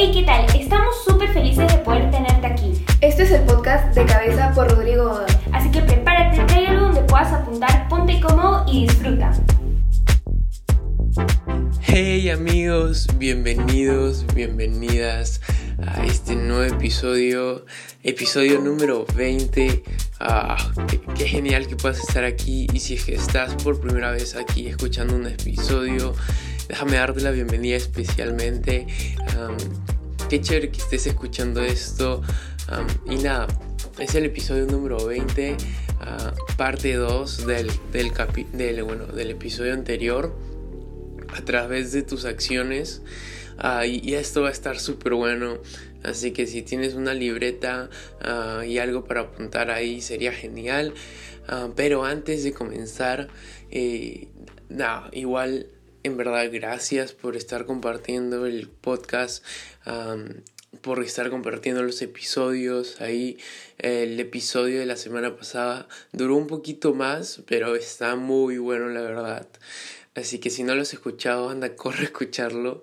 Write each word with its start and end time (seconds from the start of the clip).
Hey, 0.00 0.12
¿qué 0.14 0.22
tal? 0.22 0.46
Estamos 0.54 0.94
súper 1.04 1.28
felices 1.32 1.66
de 1.72 1.78
poder 1.78 2.08
tenerte 2.12 2.46
aquí. 2.46 2.72
Este 3.00 3.24
es 3.24 3.32
el 3.32 3.42
podcast 3.42 3.92
de 3.96 4.06
cabeza 4.06 4.52
por 4.54 4.70
Rodrigo 4.70 5.08
Godoy. 5.08 5.26
Así 5.50 5.72
que 5.72 5.80
prepárate, 5.82 6.40
trae 6.44 6.68
algo 6.68 6.86
donde 6.86 7.02
puedas 7.02 7.32
apuntar, 7.32 7.88
ponte 7.88 8.20
cómodo 8.20 8.64
y 8.68 8.86
disfruta. 8.86 9.32
Hey 11.82 12.30
amigos, 12.30 13.08
bienvenidos, 13.16 14.24
bienvenidas 14.36 15.40
a 15.84 16.04
este 16.06 16.36
nuevo 16.36 16.62
episodio, 16.62 17.66
episodio 18.04 18.60
número 18.60 19.04
20. 19.16 19.82
Ah, 20.20 20.56
qué, 20.86 21.00
qué 21.00 21.26
genial 21.26 21.66
que 21.66 21.74
puedas 21.74 21.98
estar 21.98 22.22
aquí 22.22 22.68
y 22.72 22.78
si 22.78 22.94
es 22.94 23.04
que 23.04 23.16
estás 23.16 23.52
por 23.64 23.80
primera 23.80 24.12
vez 24.12 24.36
aquí 24.36 24.68
escuchando 24.68 25.16
un 25.16 25.26
episodio, 25.26 26.14
déjame 26.68 26.98
darte 26.98 27.20
la 27.20 27.32
bienvenida 27.32 27.76
especialmente. 27.76 28.86
Um, 29.36 29.97
qué 30.28 30.40
chévere 30.40 30.70
que 30.70 30.78
estés 30.78 31.06
escuchando 31.06 31.62
esto. 31.62 32.22
Y 33.08 33.16
nada, 33.16 33.46
es 33.98 34.14
el 34.14 34.26
episodio 34.26 34.66
número 34.66 35.06
20, 35.06 35.52
uh, 35.52 36.56
parte 36.56 36.94
2 36.94 37.46
del, 37.46 37.70
del, 37.92 38.12
capi 38.12 38.44
del, 38.52 38.82
bueno, 38.82 39.06
del 39.06 39.30
episodio 39.30 39.72
anterior. 39.72 40.36
A 41.34 41.42
través 41.44 41.92
de 41.92 42.02
tus 42.02 42.24
acciones. 42.24 43.02
Uh, 43.62 43.84
y, 43.84 44.14
esto 44.14 44.42
va 44.42 44.48
a 44.48 44.52
estar 44.52 44.78
súper 44.78 45.14
bueno. 45.14 45.58
Así 46.02 46.32
que 46.32 46.46
si 46.46 46.62
tienes 46.62 46.94
una 46.94 47.14
libreta 47.14 47.88
uh, 48.22 48.62
y 48.62 48.78
algo 48.78 49.04
para 49.04 49.22
apuntar 49.22 49.70
ahí 49.70 50.00
sería 50.00 50.32
genial. 50.32 50.94
Pero 51.76 52.04
antes 52.04 52.44
de 52.44 52.52
comenzar, 52.52 53.28
eh, 53.70 54.28
nada, 54.68 55.08
igual 55.14 55.68
en 56.08 56.16
verdad 56.16 56.48
gracias 56.50 57.12
por 57.12 57.36
estar 57.36 57.66
compartiendo 57.66 58.46
el 58.46 58.68
podcast. 58.68 59.44
Por 60.82 61.02
estar 61.02 61.30
compartiendo 61.30 61.82
los 61.82 62.02
episodios 62.02 63.00
ahí 63.00 63.38
el 63.78 64.18
episodio 64.20 64.80
de 64.80 64.86
la 64.86 64.96
semana 64.96 65.34
pasada 65.34 65.88
duró 66.12 66.36
un 66.36 66.46
poquito 66.46 66.92
más 66.92 67.42
pero 67.46 67.74
está 67.74 68.16
muy 68.16 68.58
bueno 68.58 68.90
la 68.90 69.00
verdad 69.00 69.48
Así 70.14 70.40
que 70.40 70.50
si 70.50 70.64
no 70.64 70.74
lo 70.74 70.82
has 70.82 70.92
escuchado, 70.92 71.48
anda, 71.48 71.76
corre 71.76 72.00
a 72.00 72.04
escucharlo. 72.04 72.82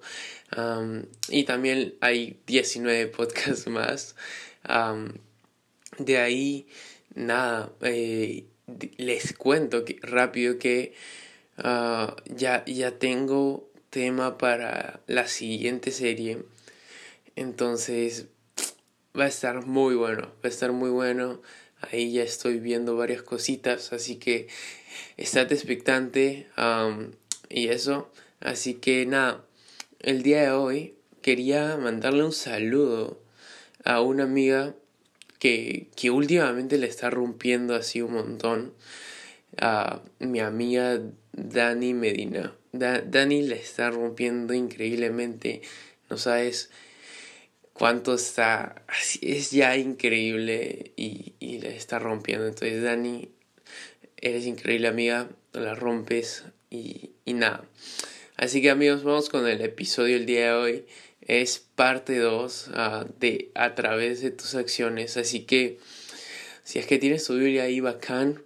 Y 1.30 1.44
también 1.44 1.96
hay 2.02 2.40
19 2.48 3.08
podcasts 3.08 3.68
más. 3.68 4.16
De 5.98 6.18
ahí, 6.18 6.68
nada, 7.14 7.74
eh, 7.82 8.46
les 8.98 9.34
cuento 9.34 9.84
rápido 10.02 10.58
que 10.58 10.94
uh, 11.60 12.16
ya, 12.26 12.64
ya 12.66 12.98
tengo 13.00 13.70
tema 13.90 14.38
para 14.38 15.00
la 15.08 15.28
siguiente 15.28 15.92
serie. 15.92 16.44
Entonces, 17.36 18.28
va 19.18 19.26
a 19.26 19.28
estar 19.28 19.66
muy 19.66 19.96
bueno, 19.96 20.24
va 20.24 20.46
a 20.46 20.48
estar 20.48 20.72
muy 20.72 20.90
bueno. 20.90 21.42
Ahí 21.92 22.14
ya 22.14 22.24
estoy 22.24 22.60
viendo 22.60 22.96
varias 22.96 23.22
cositas, 23.22 23.94
así 23.94 24.16
que 24.16 24.48
estate 25.18 25.54
expectante. 25.54 26.48
Y 27.50 27.68
eso. 27.68 28.12
Así 28.40 28.76
que 28.76 29.06
nada, 29.06 29.46
el 30.00 30.24
día 30.24 30.42
de 30.42 30.52
hoy 30.52 30.96
quería 31.22 31.78
mandarle 31.78 32.24
un 32.24 32.34
saludo 32.34 33.22
a 33.84 34.02
una 34.02 34.24
amiga 34.24 34.76
que, 35.40 35.90
que 35.96 36.12
últimamente 36.12 36.78
le 36.78 36.88
está 36.88 37.10
rompiendo 37.10 37.76
así 37.76 38.02
un 38.02 38.14
montón. 38.14 38.74
A 39.58 40.02
mi 40.20 40.42
amiga 40.42 41.02
Dani 41.36 41.94
Medina. 41.94 42.56
Da, 42.72 43.02
Dani 43.02 43.42
le 43.44 43.56
está 43.56 43.92
rompiendo 43.92 44.54
increíblemente. 44.54 45.62
No 46.10 46.18
sabes 46.18 46.70
cuánto 47.74 48.16
está. 48.16 48.84
Es 49.22 49.52
ya 49.52 49.76
increíble 49.76 50.94
y, 50.96 51.34
y 51.40 51.60
le 51.60 51.76
está 51.76 52.00
rompiendo. 52.00 52.48
Entonces, 52.48 52.82
Dani, 52.82 53.30
eres 54.18 54.46
increíble 54.46 54.88
amiga. 54.88 55.30
La 55.52 55.76
rompes 55.76 56.46
y, 56.70 57.12
y 57.26 57.34
nada. 57.34 57.66
Así 58.38 58.62
que 58.62 58.70
amigos, 58.70 59.04
vamos 59.04 59.30
con 59.30 59.48
el 59.48 59.62
episodio 59.62 60.16
del 60.16 60.26
día 60.26 60.48
de 60.48 60.54
hoy. 60.54 60.86
Es 61.22 61.60
parte 61.60 62.18
2 62.18 62.68
uh, 62.68 62.72
ah, 62.76 63.06
de 63.20 63.52
A 63.56 63.76
través 63.76 64.22
de 64.22 64.32
tus 64.32 64.56
acciones. 64.56 65.18
Así 65.18 65.42
que 65.42 65.80
si 66.64 66.80
es 66.80 66.88
que 66.88 66.98
tienes 66.98 67.26
tu 67.26 67.36
Biblia 67.36 67.64
ahí, 67.64 67.80
bacán. 67.80 68.44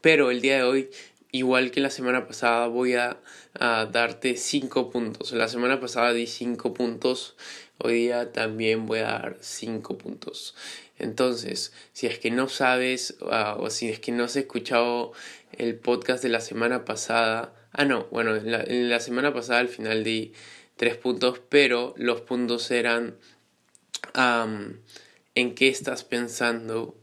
Pero 0.00 0.30
el 0.30 0.40
día 0.40 0.56
de 0.56 0.62
hoy, 0.64 0.90
igual 1.32 1.70
que 1.70 1.80
la 1.80 1.90
semana 1.90 2.26
pasada, 2.26 2.68
voy 2.68 2.94
a, 2.94 3.18
a 3.58 3.86
darte 3.86 4.36
5 4.36 4.90
puntos. 4.90 5.32
La 5.32 5.48
semana 5.48 5.80
pasada 5.80 6.12
di 6.12 6.26
5 6.26 6.74
puntos. 6.74 7.36
Hoy 7.78 7.94
día 7.94 8.32
también 8.32 8.86
voy 8.86 9.00
a 9.00 9.04
dar 9.04 9.36
5 9.40 9.98
puntos. 9.98 10.54
Entonces, 10.98 11.72
si 11.92 12.06
es 12.06 12.18
que 12.18 12.30
no 12.30 12.48
sabes 12.48 13.16
uh, 13.22 13.60
o 13.60 13.70
si 13.70 13.88
es 13.88 13.98
que 13.98 14.12
no 14.12 14.24
has 14.24 14.36
escuchado 14.36 15.12
el 15.52 15.74
podcast 15.74 16.22
de 16.22 16.28
la 16.28 16.40
semana 16.40 16.84
pasada. 16.84 17.54
Ah, 17.72 17.84
no, 17.84 18.06
bueno, 18.10 18.36
en 18.36 18.52
la, 18.52 18.62
en 18.62 18.88
la 18.88 19.00
semana 19.00 19.32
pasada 19.32 19.60
al 19.60 19.68
final 19.68 20.04
di 20.04 20.32
tres 20.76 20.96
puntos, 20.96 21.40
pero 21.48 21.94
los 21.96 22.20
puntos 22.20 22.70
eran 22.70 23.16
um, 24.16 24.74
en 25.34 25.54
qué 25.54 25.68
estás 25.68 26.04
pensando. 26.04 26.94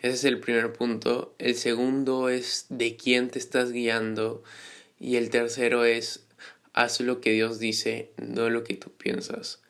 Ese 0.00 0.14
es 0.14 0.24
el 0.24 0.38
primer 0.38 0.72
punto. 0.72 1.34
El 1.38 1.56
segundo 1.56 2.28
es 2.28 2.66
de 2.68 2.96
quién 2.96 3.30
te 3.30 3.38
estás 3.38 3.72
guiando. 3.72 4.42
Y 5.00 5.16
el 5.16 5.30
tercero 5.30 5.84
es 5.84 6.24
haz 6.72 7.00
lo 7.00 7.20
que 7.20 7.32
Dios 7.32 7.58
dice, 7.58 8.10
no 8.16 8.50
lo 8.50 8.62
que 8.62 8.74
tú 8.74 8.92
piensas. 8.92 9.60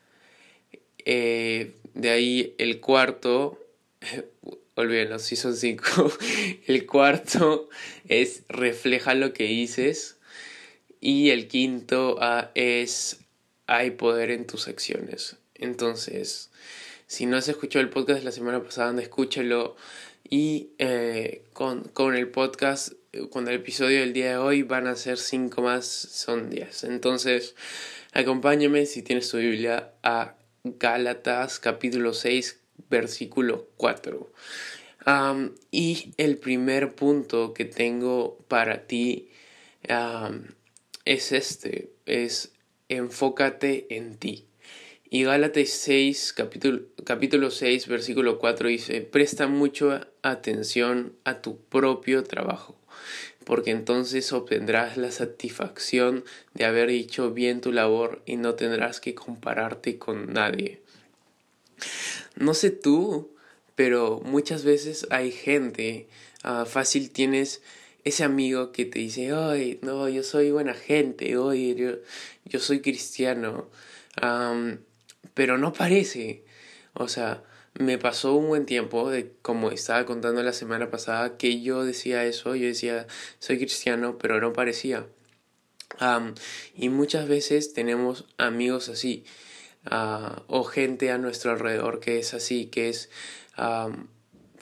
Eh, 1.05 1.73
de 1.95 2.09
ahí 2.11 2.55
el 2.59 2.79
cuarto, 2.79 3.59
olvídenlo, 4.75 5.17
si 5.17 5.35
son 5.35 5.55
cinco. 5.55 6.11
El 6.67 6.85
cuarto 6.85 7.69
es 8.07 8.43
refleja 8.47 9.15
lo 9.15 9.33
que 9.33 9.45
dices. 9.45 10.17
Y 11.01 11.29
el 11.29 11.47
quinto 11.47 12.17
uh, 12.17 12.49
es 12.55 13.21
hay 13.67 13.91
poder 13.91 14.31
en 14.31 14.45
tus 14.45 14.67
acciones. 14.67 15.37
Entonces, 15.55 16.49
si 17.07 17.25
no 17.25 17.37
has 17.37 17.47
escuchado 17.47 17.81
el 17.81 17.89
podcast 17.89 18.19
de 18.19 18.25
la 18.25 18.31
semana 18.31 18.61
pasada, 18.63 19.01
escúchalo. 19.01 19.75
Y 20.29 20.71
eh, 20.77 21.43
con, 21.53 21.85
con 21.85 22.15
el 22.15 22.29
podcast, 22.29 22.93
con 23.31 23.47
el 23.47 23.55
episodio 23.55 24.01
del 24.01 24.13
día 24.13 24.31
de 24.31 24.37
hoy, 24.37 24.61
van 24.63 24.85
a 24.85 24.95
ser 24.95 25.17
cinco 25.17 25.61
más, 25.61 25.85
son 25.87 26.49
diez. 26.49 26.83
Entonces, 26.83 27.55
acompáñame 28.13 28.85
si 28.85 29.01
tienes 29.01 29.29
tu 29.29 29.37
Biblia 29.37 29.93
a 30.03 30.35
Gálatas 30.63 31.59
capítulo 31.59 32.13
6, 32.13 32.59
versículo 32.89 33.69
4. 33.77 34.31
Um, 35.07 35.55
y 35.71 36.13
el 36.17 36.37
primer 36.37 36.93
punto 36.93 37.53
que 37.53 37.65
tengo 37.65 38.37
para 38.47 38.85
ti 38.85 39.29
es 41.05 41.31
este, 41.31 41.91
es 42.05 42.51
enfócate 42.89 43.87
en 43.95 44.17
ti. 44.17 44.48
Y 45.11 45.23
Gálatas 45.23 45.69
6, 45.69 46.33
capítulo, 46.33 46.81
capítulo 47.03 47.49
6, 47.49 47.87
versículo 47.87 48.37
4 48.37 48.69
dice, 48.69 49.01
presta 49.01 49.47
mucha 49.47 50.07
atención 50.21 51.13
a 51.23 51.41
tu 51.41 51.57
propio 51.57 52.23
trabajo, 52.23 52.75
porque 53.43 53.71
entonces 53.71 54.31
obtendrás 54.33 54.97
la 54.97 55.09
satisfacción 55.09 56.25
de 56.53 56.65
haber 56.65 56.91
hecho 56.91 57.31
bien 57.31 57.59
tu 57.59 57.71
labor 57.71 58.21
y 58.27 58.35
no 58.35 58.53
tendrás 58.53 58.99
que 58.99 59.15
compararte 59.15 59.97
con 59.97 60.31
nadie. 60.31 60.79
No 62.35 62.53
sé 62.53 62.69
tú, 62.69 63.31
pero 63.73 64.21
muchas 64.23 64.63
veces 64.63 65.07
hay 65.09 65.31
gente, 65.31 66.07
uh, 66.45 66.65
fácil 66.65 67.09
tienes 67.09 67.63
ese 68.03 68.23
amigo 68.23 68.71
que 68.71 68.85
te 68.85 68.99
dice, 68.99 69.31
ay, 69.33 69.79
no, 69.81 70.07
yo 70.07 70.21
soy 70.21 70.51
buena 70.51 70.75
gente, 70.75 71.35
oye, 71.35 71.73
yo, 71.73 71.93
yo 72.45 72.59
soy 72.59 72.81
cristiano, 72.81 73.67
pero 75.39 75.57
no 75.57 75.71
parece. 75.71 76.43
O 76.93 77.07
sea, 77.07 77.45
me 77.73 77.97
pasó 77.97 78.33
un 78.35 78.49
buen 78.49 78.65
tiempo, 78.65 79.09
de, 79.09 79.31
como 79.41 79.71
estaba 79.71 80.05
contando 80.05 80.43
la 80.43 80.51
semana 80.51 80.91
pasada, 80.91 81.37
que 81.37 81.61
yo 81.61 81.85
decía 81.85 82.25
eso, 82.25 82.55
yo 82.55 82.67
decía, 82.67 83.07
soy 83.39 83.57
cristiano, 83.57 84.17
pero 84.17 84.41
no 84.41 84.51
parecía. 84.51 85.07
Y 86.75 86.89
muchas 86.89 87.29
veces 87.29 87.71
tenemos 87.71 88.25
amigos 88.37 88.89
así, 88.89 89.23
uh, 89.89 90.41
o 90.47 90.65
gente 90.65 91.09
a 91.09 91.17
nuestro 91.17 91.51
alrededor 91.51 92.01
que 92.01 92.19
es 92.19 92.33
así, 92.33 92.65
que 92.65 92.89
es... 92.89 93.09
Um, 93.57 94.07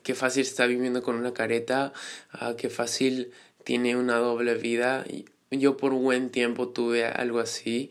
qué 0.04 0.14
fácil 0.14 0.44
está 0.44 0.68
viviendo 0.68 1.02
con 1.02 1.16
una 1.16 1.34
careta, 1.34 1.92
uh, 2.40 2.56
qué 2.56 2.70
fácil 2.70 3.32
tiene 3.64 3.96
una 3.96 4.18
doble 4.18 4.54
vida. 4.54 5.06
Yo 5.50 5.76
por 5.76 5.94
buen 5.94 6.30
tiempo 6.30 6.70
tuve 6.70 7.04
algo 7.04 7.40
así. 7.40 7.90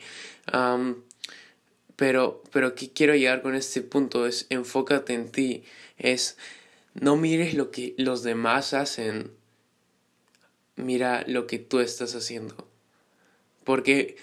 Pero, 1.96 2.43
pero 2.52 2.75
¿qué 2.75 2.90
quiero 2.90 3.14
llegar 3.14 3.43
con 3.43 3.54
este 3.54 3.81
punto? 3.81 4.26
Es 4.26 4.46
enfócate 4.50 5.14
en 5.14 5.31
ti. 5.31 5.64
Es 5.96 6.37
no 6.94 7.16
mires 7.16 7.54
lo 7.54 7.70
que 7.70 7.94
los 7.96 8.22
demás 8.22 8.75
hacen. 8.75 9.32
Mira 10.76 11.25
lo 11.26 11.46
que 11.46 11.58
tú 11.58 11.81
estás 11.81 12.14
haciendo. 12.14 12.69
Porque 13.64 14.16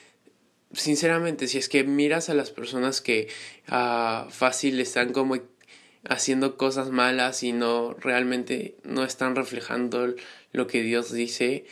sinceramente, 0.71 1.47
si 1.47 1.57
es 1.57 1.67
que 1.67 1.83
miras 1.83 2.29
a 2.29 2.35
las 2.35 2.51
personas 2.51 3.01
que 3.01 3.27
uh, 3.69 4.29
fácil 4.29 4.79
están 4.79 5.11
como 5.11 5.37
haciendo 6.07 6.57
cosas 6.57 6.89
malas 6.91 7.43
y 7.43 7.53
no 7.53 7.93
realmente 7.93 8.75
no 8.83 9.03
están 9.03 9.35
reflejando 9.35 10.13
lo 10.51 10.67
que 10.67 10.83
Dios 10.83 11.11
dice, 11.11 11.65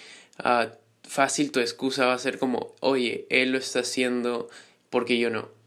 uh, 0.43 0.67
fácil 1.03 1.51
tu 1.51 1.59
excusa 1.59 2.05
va 2.07 2.13
a 2.13 2.19
ser 2.19 2.39
como, 2.39 2.75
oye, 2.79 3.27
Él 3.29 3.51
lo 3.51 3.59
está 3.59 3.79
haciendo 3.79 4.49
porque 4.89 5.19
yo 5.19 5.29
no. 5.29 5.60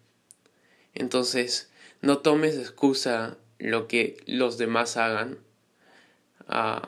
Entonces, 0.94 1.70
no 2.00 2.19
tomes 2.19 2.56
excusa 2.56 3.38
lo 3.58 3.88
que 3.88 4.17
los 4.26 4.58
demás 4.58 4.96
hagan. 4.96 5.38
Uh, 6.49 6.87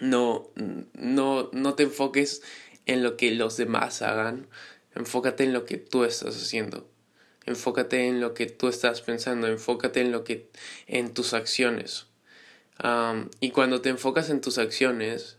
no, 0.00 0.50
no, 0.94 1.50
no 1.52 1.74
te 1.74 1.84
enfoques 1.84 2.42
en 2.86 3.02
lo 3.02 3.16
que 3.16 3.32
los 3.32 3.56
demás 3.56 4.02
hagan, 4.02 4.46
enfócate 4.94 5.44
en 5.44 5.52
lo 5.52 5.64
que 5.64 5.78
tú 5.78 6.04
estás 6.04 6.36
haciendo. 6.36 6.88
Enfócate 7.46 8.08
en 8.08 8.20
lo 8.20 8.32
que 8.32 8.46
tú 8.46 8.68
estás 8.68 9.02
pensando, 9.02 9.48
enfócate 9.48 10.00
en 10.00 10.12
lo 10.12 10.24
que 10.24 10.48
en 10.86 11.12
tus 11.12 11.34
acciones. 11.34 12.06
y 13.40 13.50
cuando 13.50 13.80
te 13.80 13.90
enfocas 13.90 14.30
en 14.30 14.40
tus 14.40 14.58
acciones, 14.58 15.38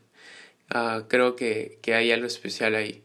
uh, 0.73 1.07
creo 1.07 1.35
que, 1.35 1.79
que 1.81 1.95
hay 1.95 2.11
algo 2.11 2.27
especial 2.27 2.75
ahí. 2.75 3.03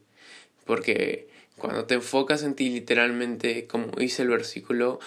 Porque 0.66 1.29
cuando 1.60 1.84
te 1.84 1.94
enfocas 1.94 2.42
en 2.42 2.54
ti 2.54 2.70
literalmente, 2.70 3.68
como 3.68 3.92
dice 3.92 4.22
el 4.22 4.28
versículo, 4.28 4.98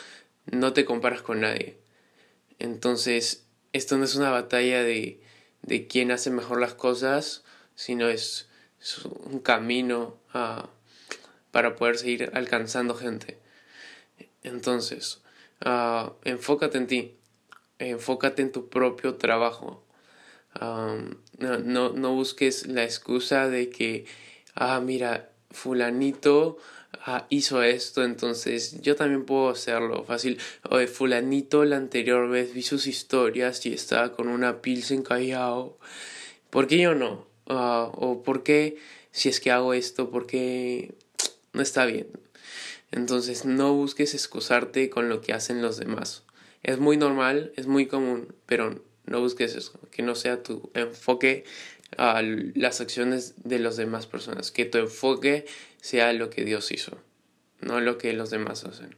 no 0.45 0.71
te 0.71 0.85
comparas 0.85 1.21
con 1.21 1.41
nadie. 1.41 1.77
Entonces, 2.59 3.45
esto 3.73 3.97
no 3.97 4.05
es 4.05 4.15
una 4.15 4.29
batalla 4.29 4.83
de, 4.83 5.19
de 5.63 5.88
quién 5.88 6.11
hace 6.11 6.29
mejor 6.29 6.61
las 6.61 6.75
cosas, 6.75 7.44
sino 7.75 8.07
es, 8.07 8.47
un 9.25 9.39
camino 9.39 10.17
uh, 10.33 10.67
para 11.51 11.75
poder 11.75 11.97
seguir 11.97 12.31
alcanzando 12.33 12.95
gente. 12.95 13.38
Entonces, 14.44 15.21
uh, 15.65 16.11
enfócate 16.23 16.77
en 16.77 16.88
ti, 16.88 17.17
enfócate 17.79 18.41
en 18.41 18.51
tu 18.51 18.69
propio 18.69 19.15
trabajo. 19.15 19.85
Um, 20.59 21.15
no, 21.39 21.89
no, 21.89 22.13
busques 22.13 22.67
la 22.67 22.83
excusa 22.83 23.50
de 23.50 23.69
que, 23.69 24.05
ah, 24.53 24.79
mira, 24.81 25.31
fulanito 25.53 26.57
ah, 27.05 27.25
hizo 27.29 27.63
esto, 27.63 28.03
entonces 28.03 28.81
yo 28.81 28.95
también 28.95 29.25
puedo 29.25 29.50
hacerlo 29.50 30.03
fácil. 30.03 30.39
Oye, 30.69 30.88
fulanito 30.88 31.63
la 31.65 31.77
anterior 31.77 32.29
vez 32.29 32.53
vi 32.53 32.63
sus 32.63 32.88
historias 32.88 33.65
y 33.65 33.73
estaba 33.73 34.11
con 34.11 34.27
una 34.27 34.61
pilsen 34.61 35.03
callado. 35.03 35.77
¿Por 36.50 36.67
qué 36.67 36.77
yo 36.79 36.95
no? 36.95 37.25
Uh, 37.45 37.89
o 37.94 38.23
por 38.23 38.44
qué 38.44 38.77
si 39.11 39.29
es 39.29 39.39
que 39.39 39.51
hago 39.51 39.73
esto, 39.73 40.09
porque 40.09 40.95
no 41.53 41.61
está 41.61 41.85
bien. 41.85 42.07
Entonces 42.91 43.45
no 43.45 43.73
busques 43.73 44.13
excusarte 44.13 44.89
con 44.89 45.07
lo 45.07 45.21
que 45.21 45.33
hacen 45.33 45.61
los 45.61 45.77
demás. 45.77 46.23
Es 46.63 46.79
muy 46.79 46.97
normal, 46.97 47.53
es 47.55 47.67
muy 47.67 47.88
común, 47.88 48.35
pero 48.45 48.81
no 49.05 49.19
busques 49.19 49.55
eso, 49.55 49.79
que 49.91 50.01
no 50.01 50.15
sea 50.15 50.44
tu 50.44 50.69
enfoque 50.73 51.44
a 51.97 52.21
las 52.21 52.81
acciones 52.81 53.33
de 53.43 53.59
las 53.59 53.77
demás 53.77 54.07
personas, 54.07 54.51
que 54.51 54.65
tu 54.65 54.77
enfoque 54.77 55.45
sea 55.81 56.13
lo 56.13 56.29
que 56.29 56.45
Dios 56.45 56.71
hizo, 56.71 56.97
no 57.61 57.79
lo 57.79 57.97
que 57.97 58.13
los 58.13 58.29
demás 58.29 58.63
hacen. 58.65 58.95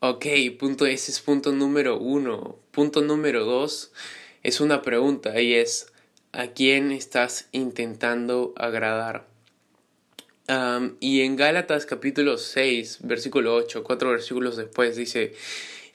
Ok, 0.00 0.26
punto, 0.58 0.86
ese 0.86 1.12
es 1.12 1.20
punto 1.20 1.52
número 1.52 1.96
uno. 1.98 2.58
Punto 2.72 3.02
número 3.02 3.44
dos 3.44 3.92
es 4.42 4.60
una 4.60 4.82
pregunta 4.82 5.40
y 5.40 5.54
es, 5.54 5.92
¿a 6.32 6.48
quién 6.48 6.90
estás 6.90 7.48
intentando 7.52 8.52
agradar? 8.56 9.30
y 11.00 11.22
en 11.22 11.36
Gálatas 11.36 11.86
capítulo 11.86 12.36
6, 12.36 12.98
versículo 13.02 13.54
8, 13.54 13.82
cuatro 13.84 14.10
versículos 14.10 14.56
después 14.56 14.96
dice, 14.96 15.34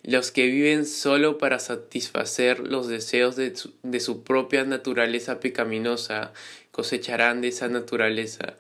los 0.07 0.31
que 0.31 0.47
viven 0.47 0.85
solo 0.85 1.37
para 1.37 1.59
satisfacer 1.59 2.59
los 2.61 2.87
deseos 2.87 3.35
de 3.35 3.53
su, 3.55 3.73
de 3.83 3.99
su 3.99 4.23
propia 4.23 4.63
naturaleza 4.63 5.41
pecaminosa 5.41 6.31
cosecharán 6.71 7.41
de 7.41 7.49
esa 7.49 7.67
naturaleza 7.67 8.57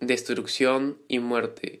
destrucción 0.00 0.98
y 1.08 1.18
muerte, 1.18 1.80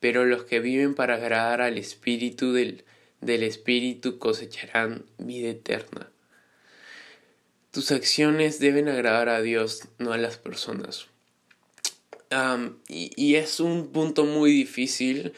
pero 0.00 0.24
los 0.24 0.42
que 0.42 0.58
viven 0.58 0.96
para 0.96 1.14
agradar 1.14 1.60
al 1.60 1.78
Espíritu 1.78 2.52
del, 2.52 2.84
del 3.20 3.44
Espíritu 3.44 4.18
cosecharán 4.18 5.04
vida 5.18 5.50
eterna. 5.50 6.10
Tus 7.70 7.92
acciones 7.92 8.58
deben 8.58 8.88
agradar 8.88 9.28
a 9.28 9.40
Dios, 9.40 9.84
no 9.98 10.12
a 10.12 10.18
las 10.18 10.36
personas 10.36 11.06
y, 12.88 13.34
es 13.36 13.60
un 13.60 13.88
punto 13.92 14.24
muy 14.24 14.50
difícil 14.50 15.32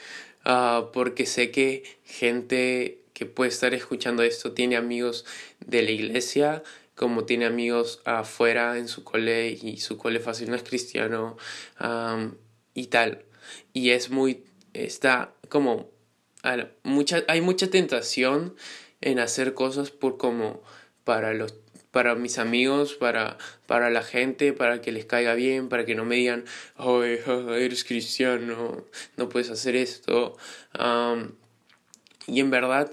ah, 0.44 0.90
porque 0.93 1.26
sé 1.26 1.50
que 1.50 1.85
gente 2.05 3.02
que 3.12 3.26
puede 3.26 3.50
estar 3.50 3.75
escuchando 3.75 4.23
esto 4.23 4.52
tiene 4.52 4.76
amigos 4.76 5.25
de 5.67 5.82
la 5.82 5.90
iglesia, 5.90 6.62
como 6.94 7.25
tiene 7.25 7.46
amigos 7.46 8.00
afuera 8.05 8.79
en 8.79 8.88
su 8.88 9.05
cole 9.05 9.50
y 9.50 9.79
su 9.79 9.99
cole 9.99 10.20
fácil 10.20 10.50
no 10.50 10.56
es 10.56 10.62
cristiano 10.62 11.37
y 12.75 12.87
tal. 12.87 13.25
Y 13.73 13.90
es 13.90 14.11
muy, 14.11 14.44
está 14.73 15.32
como, 15.49 15.90
hay 16.43 17.40
mucha 17.40 17.70
tentación 17.70 18.55
en 19.00 19.19
hacer 19.19 19.55
cosas 19.55 19.90
por 19.90 20.17
como 20.19 20.62
para 21.05 21.35
los 21.35 21.55
para 21.99 22.15
mis 22.15 22.39
amigos, 22.39 22.95
para, 22.95 23.39
para 23.67 23.91
la 23.91 24.05
gente, 24.05 24.53
para 24.53 24.81
que 24.81 24.93
les 24.93 25.05
caiga 25.05 25.35
bien, 25.35 25.69
para 25.69 25.85
que 25.85 25.97
no 25.97 26.05
me 26.05 26.15
digan, 26.15 26.45
oh, 26.77 27.03
eres 27.03 27.83
cristiano, 27.83 28.85
no 29.17 29.29
puedes 29.29 29.50
hacer 29.50 29.75
esto. 29.75 30.37
y 32.29 32.39
en 32.39 32.50
verdad, 32.53 32.93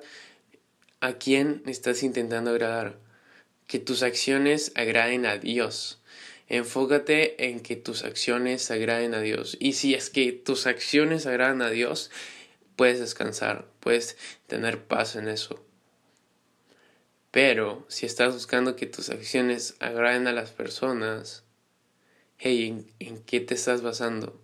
¿a 1.01 1.13
quién 1.19 1.61
estás 1.67 2.01
intentando 2.01 2.49
agradar? 2.49 2.97
Que 3.67 3.77
tus 3.77 4.01
acciones 4.01 4.71
agraden 4.73 5.27
a 5.27 5.37
Dios. 5.37 6.01
Enfócate 6.49 7.45
en 7.45 7.59
que 7.59 7.75
tus 7.75 8.03
acciones 8.03 8.71
agraden 8.71 9.13
a 9.13 9.21
Dios. 9.21 9.55
Y 9.59 9.73
si 9.73 9.93
es 9.93 10.09
que 10.09 10.31
tus 10.31 10.65
acciones 10.65 11.27
agradan 11.27 11.61
a 11.61 11.69
Dios, 11.69 12.09
puedes 12.75 12.99
descansar, 12.99 13.67
puedes 13.81 14.17
tener 14.47 14.81
paz 14.81 15.15
en 15.15 15.27
eso. 15.27 15.63
Pero 17.35 17.83
si 17.89 18.05
estás 18.05 18.33
buscando 18.33 18.77
que 18.77 18.85
tus 18.85 19.09
acciones 19.09 19.75
agraden 19.81 20.25
a 20.27 20.31
las 20.31 20.51
personas, 20.51 21.43
hey, 22.37 22.87
¿en, 22.99 23.17
qué 23.23 23.41
te 23.41 23.55
estás 23.55 23.81
basando? 23.81 24.41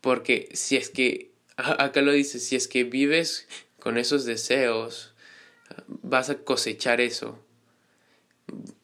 Porque 0.00 0.48
si 0.54 0.78
es 0.78 0.88
que, 0.88 1.32
acá 1.58 2.00
lo 2.00 2.12
dice, 2.12 2.38
si 2.38 2.56
es 2.56 2.66
que 2.66 2.82
vives 2.82 3.46
con 3.78 3.98
esos 3.98 4.24
deseos, 4.24 5.12
vas 5.86 6.30
a 6.30 6.38
cosechar 6.38 7.02
eso. 7.02 7.38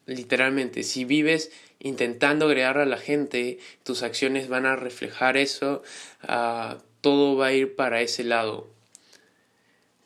Literalmente, 0.05 0.83
si 0.83 1.03
vives 1.03 1.51
intentando 1.79 2.45
agregar 2.45 2.77
a 2.77 2.85
la 2.85 2.97
gente, 2.97 3.57
tus 3.81 4.03
acciones 4.03 4.49
van 4.49 4.67
a 4.67 4.75
reflejar 4.75 5.35
eso, 5.35 5.81
ah, 6.21 6.77
todo 7.01 7.37
va 7.37 7.47
a 7.47 7.53
ir 7.53 7.75
para 7.75 8.03
ese 8.03 8.23
lado. 8.23 8.69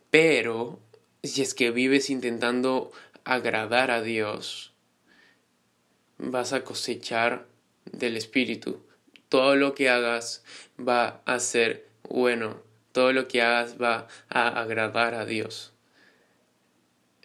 Pero 0.10 0.80
si 1.28 1.42
es 1.42 1.54
que 1.54 1.72
vives 1.72 2.10
intentando 2.10 2.92
agradar 3.24 3.92
a 3.92 4.02
Dios, 4.02 4.74
vas 6.18 6.54
a 6.54 6.64
cosechar 6.64 7.48
del 7.86 8.18
Espíritu. 8.18 8.86
Todo 9.30 9.56
lo 9.56 9.76
que 9.76 9.90
hagas 9.90 10.44
va 10.78 11.22
a 11.26 11.40
ser 11.40 11.88
bueno. 12.04 12.62
Todo 12.92 13.12
lo 13.12 13.28
que 13.28 13.42
hagas 13.42 13.82
va 13.82 14.08
a 14.30 14.48
agradar 14.62 15.16
a 15.16 15.26
Dios. 15.26 15.74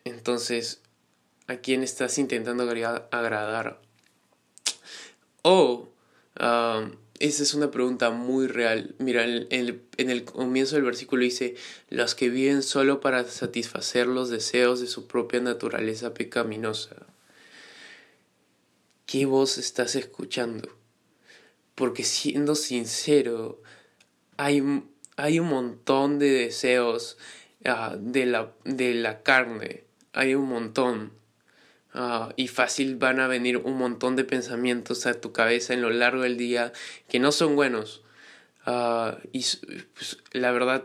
Entonces, 0.04 0.82
¿a 1.46 1.56
quién 1.56 1.82
estás 1.82 2.18
intentando 2.18 2.64
agradar? 2.64 3.80
O 5.42 5.88
um, 6.40 6.96
esa 7.20 7.42
es 7.42 7.52
una 7.52 7.70
pregunta 7.70 8.10
muy 8.10 8.46
real. 8.46 8.94
Mira, 8.98 9.24
en 9.24 9.46
el, 9.50 9.82
en 9.98 10.10
el, 10.10 10.24
comienzo 10.24 10.76
del 10.76 10.84
versículo 10.84 11.22
dice, 11.22 11.54
los 11.90 12.14
que 12.14 12.30
viven 12.30 12.62
solo 12.62 13.00
para 13.00 13.24
satisfacer 13.24 14.06
los 14.06 14.30
deseos 14.30 14.80
de 14.80 14.86
su 14.86 15.06
propia 15.06 15.40
naturaleza 15.40 16.14
pecaminosa. 16.14 16.96
¿Qué 19.04 19.26
voz 19.26 19.58
estás 19.58 19.96
escuchando? 19.96 20.74
Porque 21.74 22.04
siendo 22.04 22.54
sincero, 22.54 23.60
hay, 24.38 24.62
hay 25.16 25.40
un 25.40 25.48
montón 25.48 26.18
de 26.18 26.30
deseos 26.30 27.18
ah, 27.66 27.96
de, 28.00 28.24
la, 28.24 28.54
de 28.64 28.94
la 28.94 29.22
carne. 29.22 29.84
Hay 30.14 30.34
un 30.34 30.48
montón. 30.48 31.19
Ah, 31.92 32.32
y 32.36 32.48
fácil 32.48 32.96
van 32.96 33.18
a 33.18 33.26
venir 33.26 33.56
un 33.56 33.76
montón 33.76 34.14
de 34.14 34.24
pensamientos 34.24 35.06
a 35.06 35.20
tu 35.20 35.32
cabeza 35.32 35.74
en 35.74 35.82
lo 35.82 35.90
largo 35.90 36.22
del 36.22 36.36
día 36.36 36.72
que 37.08 37.18
no 37.18 37.32
son 37.32 37.56
buenos. 37.56 38.02
Ah, 38.64 39.18
y 39.32 39.44
pues, 39.94 40.18
la 40.32 40.52
verdad 40.52 40.84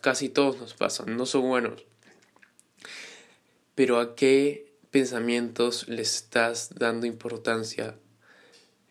casi 0.00 0.28
todos 0.28 0.58
nos 0.58 0.74
pasan, 0.74 1.16
no 1.16 1.26
son 1.26 1.42
buenos. 1.42 1.84
Pero 3.74 4.00
a 4.00 4.14
qué 4.14 4.72
pensamientos 4.90 5.86
le 5.88 6.02
estás 6.02 6.70
dando 6.74 7.06
importancia? 7.06 7.96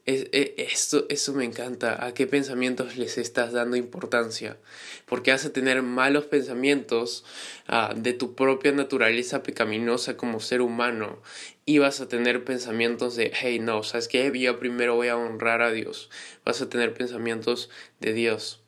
E, 0.08 0.56
esto, 0.58 1.06
eso 1.10 1.34
me 1.34 1.44
encanta. 1.44 2.06
¿A 2.06 2.14
qué 2.14 2.28
pensamientos 2.28 2.96
les 2.96 3.18
estás 3.18 3.52
dando 3.52 3.76
importancia? 3.76 4.58
Porque 5.06 5.34
a 5.34 5.38
tener 5.38 5.82
malos 5.82 6.26
pensamientos 6.26 7.26
ah, 7.68 7.94
de 7.96 8.14
tu 8.14 8.34
propia 8.34 8.72
naturaleza 8.72 9.44
pecaminosa 9.44 10.16
como 10.16 10.40
ser 10.40 10.62
humano. 10.62 11.22
Y 11.66 11.80
vas 11.80 12.00
a 12.00 12.08
tener 12.08 12.46
pensamientos 12.46 13.18
de, 13.18 13.34
hey, 13.36 13.60
no, 13.60 13.84
¿sabes 13.84 14.08
qué? 14.08 14.32
Yo 14.40 14.58
primero 14.60 14.96
voy 14.96 15.10
a 15.10 15.18
honrar 15.18 15.62
a 15.62 15.72
Dios. 15.72 16.10
Vas 16.46 16.62
a 16.62 16.70
tener 16.70 16.94
pensamientos 16.94 17.70
de 18.00 18.14
Dios. 18.14 18.64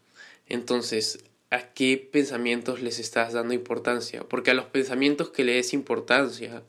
Entonces, 0.48 1.24
¿a 1.52 1.72
qué 1.72 1.98
pensamientos 2.12 2.82
les 2.82 3.00
estás 3.00 3.32
dando 3.32 3.54
importancia? 3.54 4.24
Porque 4.24 4.52
a 4.52 4.56
los 4.56 4.66
pensamientos 4.66 5.30
que 5.30 5.46
le 5.46 5.54
des 5.54 5.74
importancia 5.74 6.64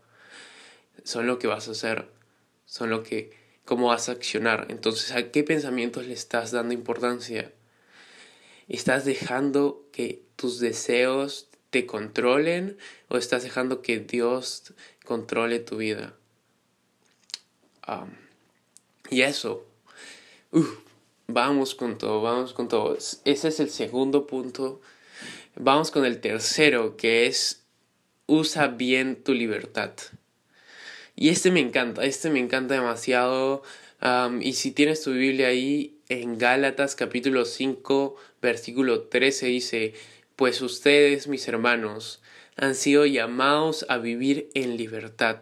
son 1.02 1.26
lo 1.26 1.40
que 1.40 1.48
vas 1.48 1.66
a 1.66 1.72
hacer. 1.72 2.08
Son 2.66 2.88
lo 2.88 3.02
que 3.02 3.39
cómo 3.70 3.86
vas 3.86 4.08
a 4.08 4.12
accionar. 4.12 4.66
Entonces, 4.68 5.12
¿a 5.12 5.30
qué 5.30 5.44
pensamientos 5.44 6.04
le 6.04 6.12
estás 6.12 6.50
dando 6.50 6.74
importancia? 6.74 7.52
¿Estás 8.66 9.04
dejando 9.04 9.86
que 9.92 10.24
tus 10.34 10.58
deseos 10.58 11.46
te 11.70 11.86
controlen 11.86 12.78
o 13.06 13.16
estás 13.16 13.44
dejando 13.44 13.80
que 13.80 14.00
Dios 14.00 14.74
controle 15.04 15.60
tu 15.60 15.76
vida? 15.76 16.16
y 19.08 19.22
eso, 19.22 19.64
vamos 21.28 21.76
con 21.76 21.96
todo, 21.96 22.22
vamos 22.22 22.52
con 22.52 22.66
todo. 22.66 22.96
Ese 22.96 23.48
es 23.48 23.60
el 23.60 23.70
segundo 23.70 24.26
punto. 24.26 24.80
Vamos 25.54 25.92
con 25.92 26.04
el 26.04 26.20
tercero, 26.20 26.96
que 26.96 27.26
es 27.26 27.62
usa 28.26 28.66
bien 28.66 29.22
tu 29.22 29.32
libertad. 29.32 29.92
Y 31.20 31.28
este 31.28 31.50
me 31.50 31.60
encanta, 31.60 32.02
este 32.06 32.30
me 32.30 32.38
encanta 32.38 32.72
demasiado. 32.72 33.62
y 34.40 34.54
si 34.54 34.70
tienes 34.70 35.02
tu 35.02 35.12
Biblia 35.12 35.48
ahí, 35.48 35.98
en 36.08 36.38
Gálatas 36.38 36.94
capítulo 36.96 37.44
5, 37.44 38.16
versículo 38.40 39.02
13 39.02 39.46
dice, 39.48 39.92
pues 40.34 40.62
ustedes, 40.62 41.28
mis 41.28 41.46
hermanos, 41.46 42.22
han 42.56 42.74
sido 42.74 43.04
llamados 43.04 43.84
a 43.90 43.98
vivir 43.98 44.48
en 44.54 44.78
libertad, 44.78 45.40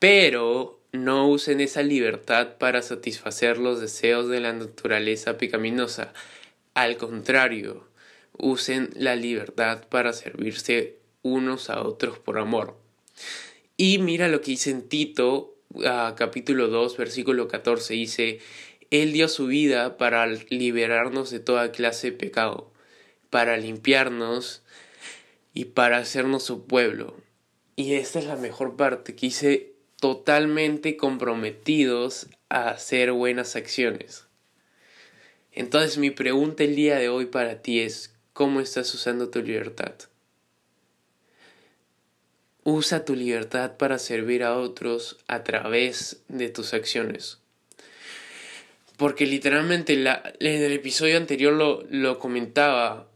pero 0.00 0.80
no 0.90 1.28
usen 1.28 1.60
esa 1.60 1.84
libertad 1.84 2.56
para 2.58 2.82
satisfacer 2.82 3.58
los 3.58 3.80
deseos 3.80 4.28
de 4.28 4.40
la 4.40 4.52
naturaleza 4.54 5.38
pecaminosa. 5.38 6.12
Al 6.74 6.96
contrario, 6.96 7.86
usen 8.36 8.90
la 8.96 9.14
libertad 9.14 9.84
para 9.88 10.12
servirse 10.12 10.98
unos 11.22 11.70
a 11.70 11.80
otros 11.80 12.18
por 12.18 12.40
amor. 12.40 12.82
Y 13.76 13.98
mira 13.98 14.28
lo 14.28 14.40
que 14.40 14.52
dice 14.52 14.70
en 14.70 14.88
Tito, 14.88 15.56
ah, 15.84 16.14
capítulo 16.16 16.68
2, 16.68 16.96
versículo 16.96 17.48
14, 17.48 17.94
dice, 17.94 18.38
Él 18.90 19.12
dio 19.12 19.28
su 19.28 19.46
vida 19.46 19.96
para 19.96 20.26
liberarnos 20.26 21.30
de 21.30 21.40
toda 21.40 21.72
clase 21.72 22.12
de 22.12 22.16
pecado, 22.16 22.72
para 23.30 23.56
limpiarnos 23.56 24.62
y 25.54 25.64
para 25.66 25.98
hacernos 25.98 26.44
su 26.44 26.66
pueblo. 26.66 27.16
Y 27.74 27.94
esta 27.94 28.20
es 28.20 28.26
la 28.26 28.36
mejor 28.36 28.76
parte, 28.76 29.16
que 29.16 29.26
dice, 29.26 29.74
totalmente 29.98 30.96
comprometidos 30.96 32.28
a 32.48 32.68
hacer 32.68 33.10
buenas 33.10 33.56
acciones. 33.56 34.26
Entonces 35.50 35.98
mi 35.98 36.10
pregunta 36.10 36.62
el 36.62 36.76
día 36.76 36.96
de 36.96 37.08
hoy 37.08 37.26
para 37.26 37.60
ti 37.60 37.80
es, 37.80 38.14
¿cómo 38.32 38.60
estás 38.60 38.94
usando 38.94 39.30
tu 39.30 39.42
libertad? 39.42 39.94
Usa 42.64 43.04
tu 43.04 43.14
libertad 43.14 43.76
para 43.76 43.98
servir 43.98 44.42
a 44.42 44.56
otros 44.56 45.18
a 45.28 45.44
través 45.44 46.22
de 46.28 46.48
tus 46.48 46.74
acciones. 46.74 47.38
Porque 48.96 49.26
literalmente 49.26 49.96
la, 49.96 50.32
en 50.40 50.62
el 50.62 50.72
episodio 50.72 51.16
anterior 51.16 51.52
lo, 51.52 51.82
lo 51.90 52.18
comentaba, 52.18 53.08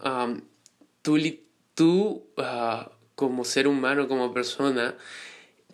tú, 1.03 1.19
tú 1.75 2.27
ah, 2.37 2.91
como 3.15 3.45
ser 3.45 3.69
humano, 3.69 4.07
como 4.07 4.33
persona, 4.33 4.97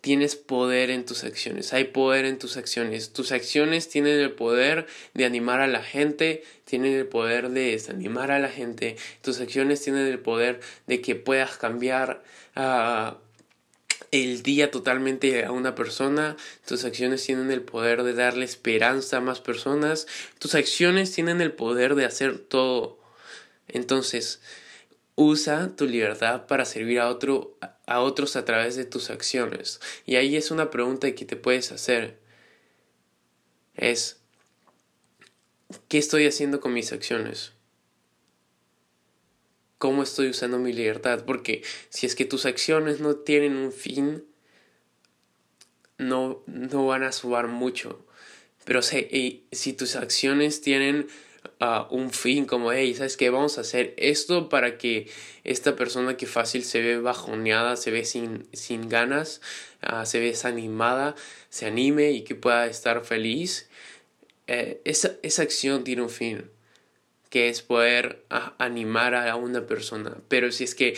tienes 0.05 0.37
poder 0.37 0.91
en 0.91 1.07
tus 1.07 1.25
acciones, 1.25 1.73
hay 1.73 1.85
poder 1.85 2.27
en 2.27 2.39
tus 2.39 2.59
acciones. 2.59 3.15
Tus 3.15 3.33
acciones 3.33 3.89
tienen 3.89 4.21
el 4.21 4.33
poder 4.33 4.87
de 5.15 5.25
animar 5.25 5.63
a 5.63 5.67
la 5.67 5.83
gente, 5.83 6.45
tienen 6.67 6.93
el 6.93 7.07
poder 7.07 7.49
de 7.49 7.71
desanimar 7.71 8.31
a 8.31 8.39
la 8.39 8.51
gente. 8.51 8.97
Tus 9.23 9.41
acciones 9.41 9.81
tienen 9.81 10.07
el 10.07 10.19
poder 10.19 10.61
de 10.87 11.01
que 11.01 11.15
puedas 11.15 11.57
cambiar 11.57 12.23
a 12.55 13.17
el 14.23 14.45
día 14.45 14.71
totalmente 14.71 15.45
a 15.45 15.51
una 15.51 15.75
persona, 15.75 16.37
tus 16.67 16.85
acciones 16.85 17.25
tienen 17.25 17.51
el 17.51 17.63
poder 17.63 18.05
de 18.05 18.13
darle 18.13 18.45
esperanza 18.45 19.17
a 19.17 19.21
más 19.21 19.41
personas, 19.41 20.07
tus 20.39 20.55
acciones 20.55 21.11
tienen 21.11 21.41
el 21.41 21.51
poder 21.51 21.97
de 21.97 22.05
hacer 22.05 22.39
todo. 22.39 23.01
Entonces, 23.67 24.41
usa 25.17 25.75
tu 25.75 25.87
libertad 25.87 26.47
para 26.47 26.65
servir 26.65 27.01
a, 27.01 27.09
otro, 27.09 27.59
a 27.87 28.01
otros 28.01 28.37
a 28.37 28.45
través 28.45 28.77
de 28.77 28.85
tus 28.85 29.11
acciones. 29.11 29.81
Y 30.07 30.15
ahí 30.15 30.37
es 30.37 30.53
una 30.53 30.71
pregunta 30.71 31.13
que 31.13 31.25
te 31.25 31.35
puedes 31.35 31.73
hacer. 31.73 32.21
Es, 33.75 34.21
¿qué 35.89 35.99
estoy 35.99 36.27
haciendo 36.27 36.61
con 36.61 36.73
mis 36.73 36.93
acciones? 36.93 37.54
Cómo 39.85 40.03
estoy 40.03 40.31
usando 40.31 40.59
mi 40.59 40.73
libertad, 40.73 41.27
porque 41.27 41.63
si 41.91 42.07
es 42.07 42.15
que 42.15 42.25
tus 42.25 42.47
acciones 42.47 43.01
no 43.01 43.17
tienen 43.17 43.55
un 43.55 43.71
fin, 43.71 44.25
no, 45.99 46.43
no 46.47 46.87
van 46.87 47.03
a 47.03 47.13
subar 47.13 47.49
mucho. 47.49 48.03
Pero 48.65 48.81
si, 48.81 49.45
tus 49.77 49.97
acciones 49.97 50.63
tienen 50.63 51.07
ah, 51.61 51.87
un 51.91 52.13
fin, 52.13 52.47
como, 52.47 52.73
hey, 52.73 52.95
¿sabes 52.95 53.19
qué? 53.19 53.29
Vamos 53.29 53.59
a 53.59 53.61
hacer 53.61 53.93
esto 53.99 54.49
para 54.49 54.79
que 54.79 55.11
esta 55.45 55.77
persona 55.77 56.17
que 56.17 56.25
fácil 56.25 56.65
se 56.65 56.81
ve 56.81 56.99
bajoneada, 56.99 57.77
se 57.77 57.91
ve 57.91 58.07
sin, 58.07 58.49
sin 58.55 58.89
ganas, 58.89 59.43
ah, 59.83 60.07
se 60.07 60.19
ve 60.19 60.29
desanimada, 60.29 61.15
se 61.51 61.67
anime 61.67 62.13
y 62.13 62.23
que 62.25 62.35
pueda 62.35 62.69
estar 62.69 63.05
feliz. 63.05 63.69
Eh, 64.47 64.81
esa, 64.87 65.17
esa 65.23 65.43
acción 65.43 65.85
tiene 65.85 66.01
un 66.01 66.09
fin 66.09 66.55
que 67.35 67.49
es 67.49 67.63
poder 67.63 68.25
animar 68.59 69.17
a 69.17 69.35
una 69.35 69.67
persona. 69.67 70.17
Pero 70.29 70.53
si 70.53 70.63
es 70.63 70.77
que 70.77 70.97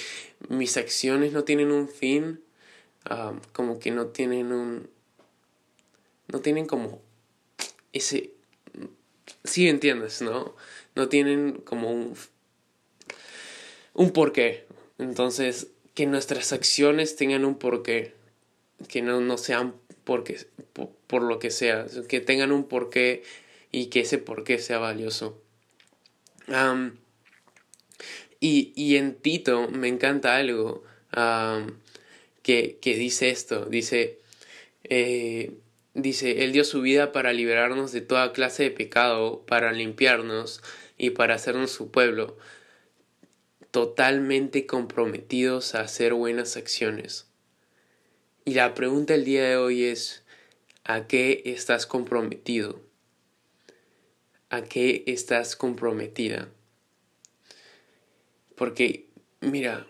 mis 0.51 0.77
acciones 0.77 1.33
no 1.33 1.45
tienen 1.45 1.73
un 1.73 1.89
fin, 1.89 2.43
como 3.55 3.79
que 3.79 3.91
no 3.91 4.09
tienen 4.09 4.53
un... 4.53 4.91
No 6.29 6.41
tienen 6.41 6.67
como 6.67 7.01
ese... 7.95 8.35
Sí 9.45 9.67
entiendes, 9.67 10.21
¿no? 10.21 10.55
No 10.95 11.09
tienen 11.09 11.53
como 11.53 11.91
un... 11.91 12.15
Un 13.95 14.11
porqué. 14.11 14.67
Entonces, 14.99 15.69
que 15.95 16.05
nuestras 16.05 16.53
acciones 16.53 17.17
tengan 17.17 17.47
un 17.47 17.59
porqué. 17.59 18.13
Que 18.89 19.01
no, 19.01 19.23
no 19.23 19.39
sean 19.39 19.75
porque, 20.05 20.47
por, 20.75 20.91
por 21.07 21.23
lo 21.23 21.39
que 21.39 21.51
sea. 21.51 21.87
Que 22.07 22.21
tengan 22.21 22.53
un 22.53 22.69
porqué 22.69 23.23
y 23.73 23.87
que 23.87 24.01
ese 24.01 24.19
porqué 24.19 24.59
sea 24.59 24.77
valioso 24.77 25.46
y, 28.41 28.73
y, 28.75 28.97
en 28.97 29.15
Tito 29.17 29.69
me 29.69 29.89
encanta 29.89 30.37
algo 30.37 30.85
que, 32.43 32.79
que, 32.81 32.97
dice 32.97 33.31
esto, 33.31 33.65
dice, 33.67 34.21
eh, 34.85 35.53
dice, 35.95 36.45
Él 36.45 36.53
dio 36.53 36.65
su 36.65 36.81
vida 36.83 37.13
para 37.13 37.33
liberarnos 37.33 37.93
de 37.93 38.01
toda 38.01 38.33
clase 38.33 38.65
de 38.65 38.71
pecado, 38.71 39.45
para 39.47 39.73
limpiarnos 39.73 40.63
y 40.99 41.11
para 41.11 41.35
hacernos 41.35 41.71
su 41.71 41.91
pueblo, 41.91 42.37
totalmente 43.71 44.67
comprometidos 44.67 45.75
a 45.75 45.81
hacer 45.81 46.15
buenas 46.15 46.57
acciones. 46.57 47.27
Y 48.45 48.55
la 48.55 48.75
pregunta 48.75 49.15
del 49.15 49.25
día 49.25 49.45
de 49.45 49.57
hoy 49.57 49.85
es, 49.85 50.23
¿a 50.85 51.09
qué 51.09 51.43
estás 51.47 51.87
comprometido? 51.87 52.86
A 54.51 54.63
qué 54.63 55.05
estás 55.07 55.57
comprometida. 55.57 56.49
Porque, 58.55 59.07
mira, 59.41 59.87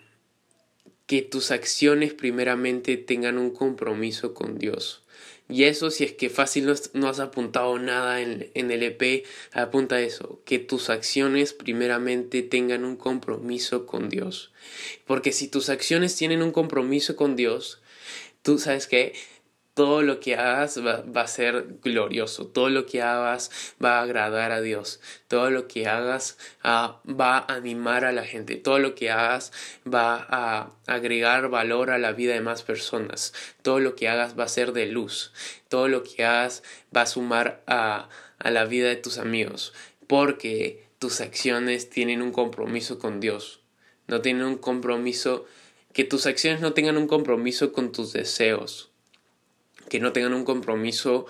que 1.06 1.22
tus 1.22 1.50
acciones 1.50 2.14
primeramente 2.14 2.96
tengan 2.96 3.38
un 3.38 3.50
compromiso 3.50 4.34
con 4.34 4.58
Dios. 4.58 5.02
Y 5.48 5.64
eso 5.64 5.92
si 5.92 6.02
es 6.02 6.12
que 6.12 6.28
fácil 6.28 6.66
no, 6.92 7.08
has 7.08 7.20
apuntado 7.20 7.78
nada 7.78 8.20
en, 8.20 8.50
en, 8.54 8.72
el 8.72 8.82
EP, 8.82 9.24
apunta 9.52 10.00
eso, 10.00 10.42
que 10.44 10.58
tus 10.58 10.90
acciones 10.90 11.52
primeramente 11.52 12.42
tengan 12.42 12.84
un 12.84 12.96
compromiso 12.96 13.86
con 13.86 14.08
Dios. 14.08 14.50
Porque 15.06 15.30
si 15.30 15.46
tus 15.46 15.68
acciones 15.68 16.16
tienen 16.16 16.42
un 16.42 16.50
compromiso 16.50 17.14
con 17.14 17.36
Dios, 17.36 17.80
tú 18.42 18.58
sabes 18.58 18.88
que 18.88 19.14
todo 19.76 20.00
lo 20.00 20.20
que 20.20 20.36
hagas 20.36 20.80
va, 20.82 21.20
a 21.20 21.26
ser 21.26 21.66
glorioso, 21.82 22.46
todo 22.46 22.70
lo 22.70 22.86
que 22.86 23.02
hagas 23.02 23.74
va 23.84 23.98
a 23.98 24.02
agradar 24.04 24.50
a 24.50 24.62
Dios, 24.62 25.00
todo 25.28 25.50
lo 25.50 25.68
que 25.68 25.86
hagas 25.86 26.38
ah, 26.62 27.02
va 27.06 27.36
a 27.36 27.56
animar 27.56 28.06
a 28.06 28.12
la 28.12 28.24
gente, 28.24 28.56
todo 28.56 28.78
lo 28.78 28.94
que 28.94 29.10
hagas 29.10 29.52
va 29.86 30.26
a 30.30 30.70
agregar 30.86 31.50
valor 31.50 31.90
a 31.90 31.98
la 31.98 32.12
vida 32.12 32.32
de 32.32 32.40
más 32.40 32.62
personas, 32.62 33.34
todo 33.60 33.78
lo 33.78 33.96
que 33.96 34.08
hagas 34.08 34.38
va 34.38 34.44
a 34.44 34.48
ser 34.48 34.72
de 34.72 34.86
luz, 34.86 35.34
todo 35.68 35.88
lo 35.88 36.02
que 36.04 36.24
hagas 36.24 36.62
va 36.96 37.02
a 37.02 37.06
sumar 37.06 37.62
a, 37.66 38.08
a 38.38 38.50
la 38.50 38.64
vida 38.64 38.88
de 38.88 38.96
tus 38.96 39.18
amigos, 39.18 39.74
porque 40.06 40.88
tus 40.98 41.20
acciones 41.20 41.90
tienen 41.90 42.22
un 42.22 42.32
compromiso 42.32 42.98
con 42.98 43.20
Dios, 43.20 43.60
no 44.06 44.22
tienen 44.22 44.44
un 44.44 44.56
compromiso, 44.56 45.44
que 45.92 46.04
tus 46.04 46.24
acciones 46.24 46.62
no 46.62 46.72
tengan 46.72 46.96
un 46.96 47.06
compromiso 47.06 47.74
con 47.74 47.92
tus 47.92 48.14
deseos, 48.14 48.90
que 49.88 50.00
no 50.00 50.12
tengan 50.12 50.34
un 50.34 50.44
compromiso 50.44 51.26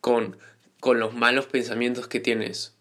con, 0.00 0.38
con 0.80 1.00
los 1.00 1.14
malos 1.14 1.46
pensamientos 1.46 2.08
que 2.08 2.20
tienes. 2.20 2.74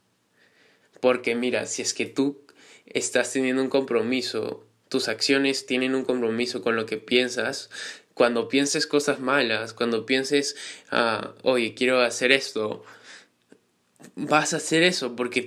Porque 1.00 1.36
mira, 1.36 1.66
si 1.66 1.82
es 1.82 1.94
que 1.94 2.06
tú 2.06 2.46
estás 2.86 3.32
teniendo 3.32 3.62
un 3.62 3.70
compromiso, 3.70 4.66
tus 4.90 5.08
acciones 5.08 5.66
tienen 5.66 5.96
un 5.96 6.06
compromiso 6.06 6.62
con 6.62 6.76
lo 6.76 6.86
que 6.86 6.98
piensas, 6.98 7.70
cuando 8.14 8.48
pienses 8.48 8.88
cosas 8.88 9.20
malas, 9.20 9.74
cuando 9.74 10.06
pienses, 10.06 10.56
ah, 10.90 11.36
oye, 11.44 11.76
quiero 11.76 12.02
hacer 12.02 12.32
esto, 12.32 12.84
vas 14.16 14.54
a 14.54 14.58
hacer 14.58 14.84
eso 14.84 15.16
porque 15.16 15.44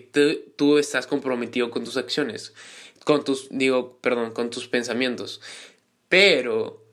tú 0.56 0.78
estás 0.78 1.06
comprometido 1.06 1.70
con 1.70 1.84
tus 1.84 1.96
acciones, 1.96 2.54
con 3.04 3.24
tus, 3.24 3.48
digo, 3.50 3.98
perdón, 4.00 4.32
con 4.32 4.50
tus 4.50 4.68
pensamientos. 4.68 5.40
Pero, 6.08 6.84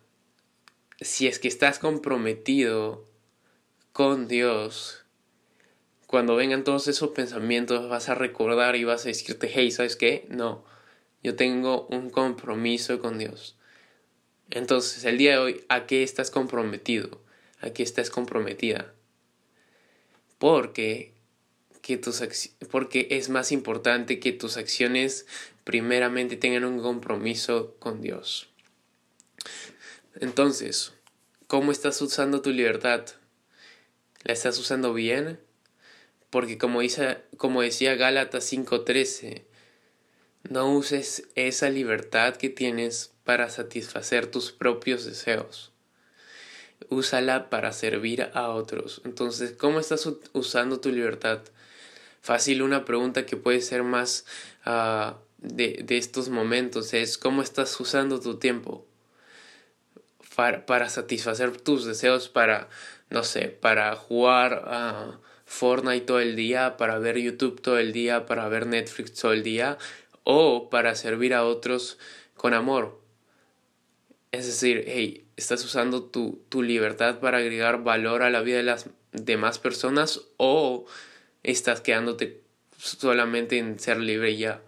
si 1.00 1.28
es 1.28 1.40
que 1.40 1.48
estás 1.48 1.80
comprometido 1.80 3.06
con 3.94 4.28
Dios, 4.28 5.06
cuando 6.08 6.36
vengan 6.36 6.64
todos 6.64 6.88
esos 6.88 7.12
pensamientos 7.12 7.90
vas 7.90 8.10
a 8.10 8.16
recordar 8.16 8.76
y 8.76 8.84
vas 8.84 9.06
a 9.06 9.10
decirte, 9.10 9.52
hey, 9.54 9.72
¿sabes 9.72 9.96
qué? 9.96 10.26
No, 10.30 10.64
yo 11.24 11.36
tengo 11.36 11.88
un 11.88 12.10
compromiso 12.10 13.00
con 13.00 13.18
Dios. 13.18 13.58
Entonces, 14.50 15.04
el 15.04 15.18
día 15.18 15.32
de 15.32 15.38
hoy, 15.40 15.66
¿a 15.68 15.86
qué 15.86 16.04
estás 16.04 16.32
comprometido? 16.32 17.22
¿A 17.60 17.72
qué 17.72 17.84
estás 17.84 18.10
comprometida? 18.10 18.94
Porque, 20.38 21.14
que 21.82 21.98
tus, 21.98 22.24
porque 22.72 23.08
es 23.12 23.30
más 23.30 23.52
importante 23.52 24.20
que 24.20 24.32
tus 24.32 24.56
acciones 24.56 25.26
primeramente 25.66 26.38
tengan 26.38 26.64
un 26.64 26.80
compromiso 26.80 27.76
con 27.80 28.02
Dios. 28.02 28.48
Entonces, 30.20 30.94
¿cómo 31.46 31.72
estás 31.72 32.02
usando 32.02 32.42
tu 32.42 32.50
libertad? 32.50 33.06
¿La 34.24 34.34
estás 34.34 34.58
usando 34.58 34.94
bien? 34.94 35.40
Porque 36.32 36.58
como, 36.58 36.82
dice, 36.82 37.20
como 37.38 37.62
decía 37.62 37.94
Gálatas 37.94 38.52
5:13, 38.52 39.46
no 40.50 40.72
uses 40.74 41.28
esa 41.36 41.70
libertad 41.70 42.36
que 42.36 42.50
tienes 42.50 43.12
para 43.26 43.50
satisfacer 43.50 44.26
tus 44.26 44.52
propios 44.52 45.06
deseos. 45.06 45.72
Úsala 46.90 47.52
para 47.52 47.72
servir 47.72 48.32
a 48.34 48.50
otros. 48.50 49.02
Entonces, 49.06 49.52
¿cómo 49.52 49.80
estás 49.80 50.10
usando 50.34 50.80
tu 50.80 50.90
libertad? 50.90 51.42
Fácil, 52.22 52.64
una 52.64 52.86
pregunta 52.86 53.28
que 53.28 53.38
puede 53.38 53.62
ser 53.62 53.84
más 53.84 54.26
ah, 54.66 55.20
de, 55.38 55.82
de, 55.84 55.98
estos 55.98 56.30
momentos 56.30 56.96
es 56.96 57.20
¿cómo 57.20 57.44
estás 57.44 57.80
usando 57.80 58.20
tu 58.20 58.40
tiempo? 58.40 58.87
Para, 60.38 60.68
para 60.68 60.88
satisfacer 60.88 61.58
tus 61.58 61.84
deseos, 61.84 62.30
para, 62.30 62.70
no 63.10 63.24
sé, 63.24 63.48
para 63.48 63.96
jugar 63.96 64.66
a 64.68 65.20
Fortnite 65.46 66.06
todo 66.06 66.20
el 66.20 66.36
día, 66.36 66.78
para 66.78 67.00
ver 67.00 67.18
YouTube 67.18 67.60
todo 67.60 67.80
el 67.80 67.92
día, 67.92 68.28
para 68.28 68.48
ver 68.48 68.68
Netflix 68.68 69.14
todo 69.16 69.34
el 69.34 69.42
día, 69.42 69.80
o 70.24 70.70
para 70.70 70.94
servir 70.94 71.34
a 71.34 71.44
otros 71.44 71.98
con 72.36 72.54
amor. 72.54 73.02
Es 74.32 74.46
decir, 74.46 74.84
hey, 74.86 75.26
estás 75.38 75.66
usando 75.66 76.04
tu, 76.04 76.44
tu 76.50 76.62
libertad 76.62 77.20
para 77.20 77.40
agregar 77.40 77.84
valor 77.84 78.22
a 78.22 78.30
la 78.30 78.42
vida 78.42 78.58
de 78.58 78.64
las 78.64 78.90
demás 79.14 79.58
personas 79.58 80.22
o 80.38 80.86
estás 81.42 81.82
quedándote 81.82 82.44
solamente 82.78 83.58
en 83.58 83.80
ser 83.80 83.98
libre 83.98 84.38
ya. 84.38 84.62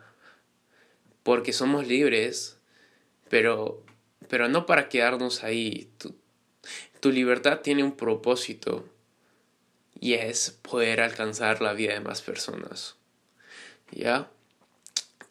Porque 1.21 1.53
somos 1.53 1.87
libres, 1.87 2.57
pero, 3.29 3.83
pero 4.29 4.47
no 4.47 4.65
para 4.65 4.87
quedarnos 4.87 5.43
ahí. 5.43 5.89
Tu, 5.97 6.15
tu 6.99 7.11
libertad 7.11 7.59
tiene 7.59 7.83
un 7.83 7.97
propósito 7.97 8.87
y 9.99 10.13
es 10.13 10.57
poder 10.61 11.01
alcanzar 11.01 11.61
la 11.61 11.73
vida 11.73 11.93
de 11.93 11.99
más 11.99 12.21
personas. 12.21 12.95
¿Ya? 13.91 14.29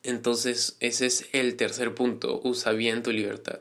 Entonces 0.02 0.76
ese 0.80 1.06
es 1.06 1.28
el 1.32 1.56
tercer 1.56 1.94
punto, 1.94 2.40
usa 2.44 2.72
bien 2.72 3.02
tu 3.02 3.12
libertad. 3.12 3.60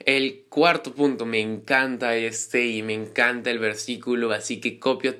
El 0.00 0.44
cuarto 0.48 0.94
punto, 0.94 1.24
me 1.24 1.40
encanta 1.40 2.16
este 2.16 2.66
y 2.66 2.82
me 2.82 2.94
encanta 2.94 3.50
el 3.50 3.58
versículo, 3.58 4.32
así 4.32 4.60
que 4.60 4.78
copio, 4.78 5.14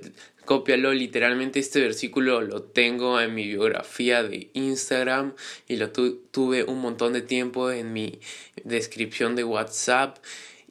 cópialo 0.45 0.93
literalmente 0.93 1.59
este 1.59 1.81
versículo 1.81 2.41
lo 2.41 2.63
tengo 2.63 3.21
en 3.21 3.35
mi 3.35 3.47
biografía 3.47 4.23
de 4.23 4.51
Instagram 4.53 5.35
y 5.69 5.77
lo 5.77 5.91
tuve 5.91 6.65
un 6.65 6.81
montón 6.81 7.13
de 7.13 7.23
tiempo 7.23 7.71
en 7.71 7.93
mi 7.93 8.21
descripción 8.65 9.37
de 9.37 9.45
WhatsApp 9.45 10.19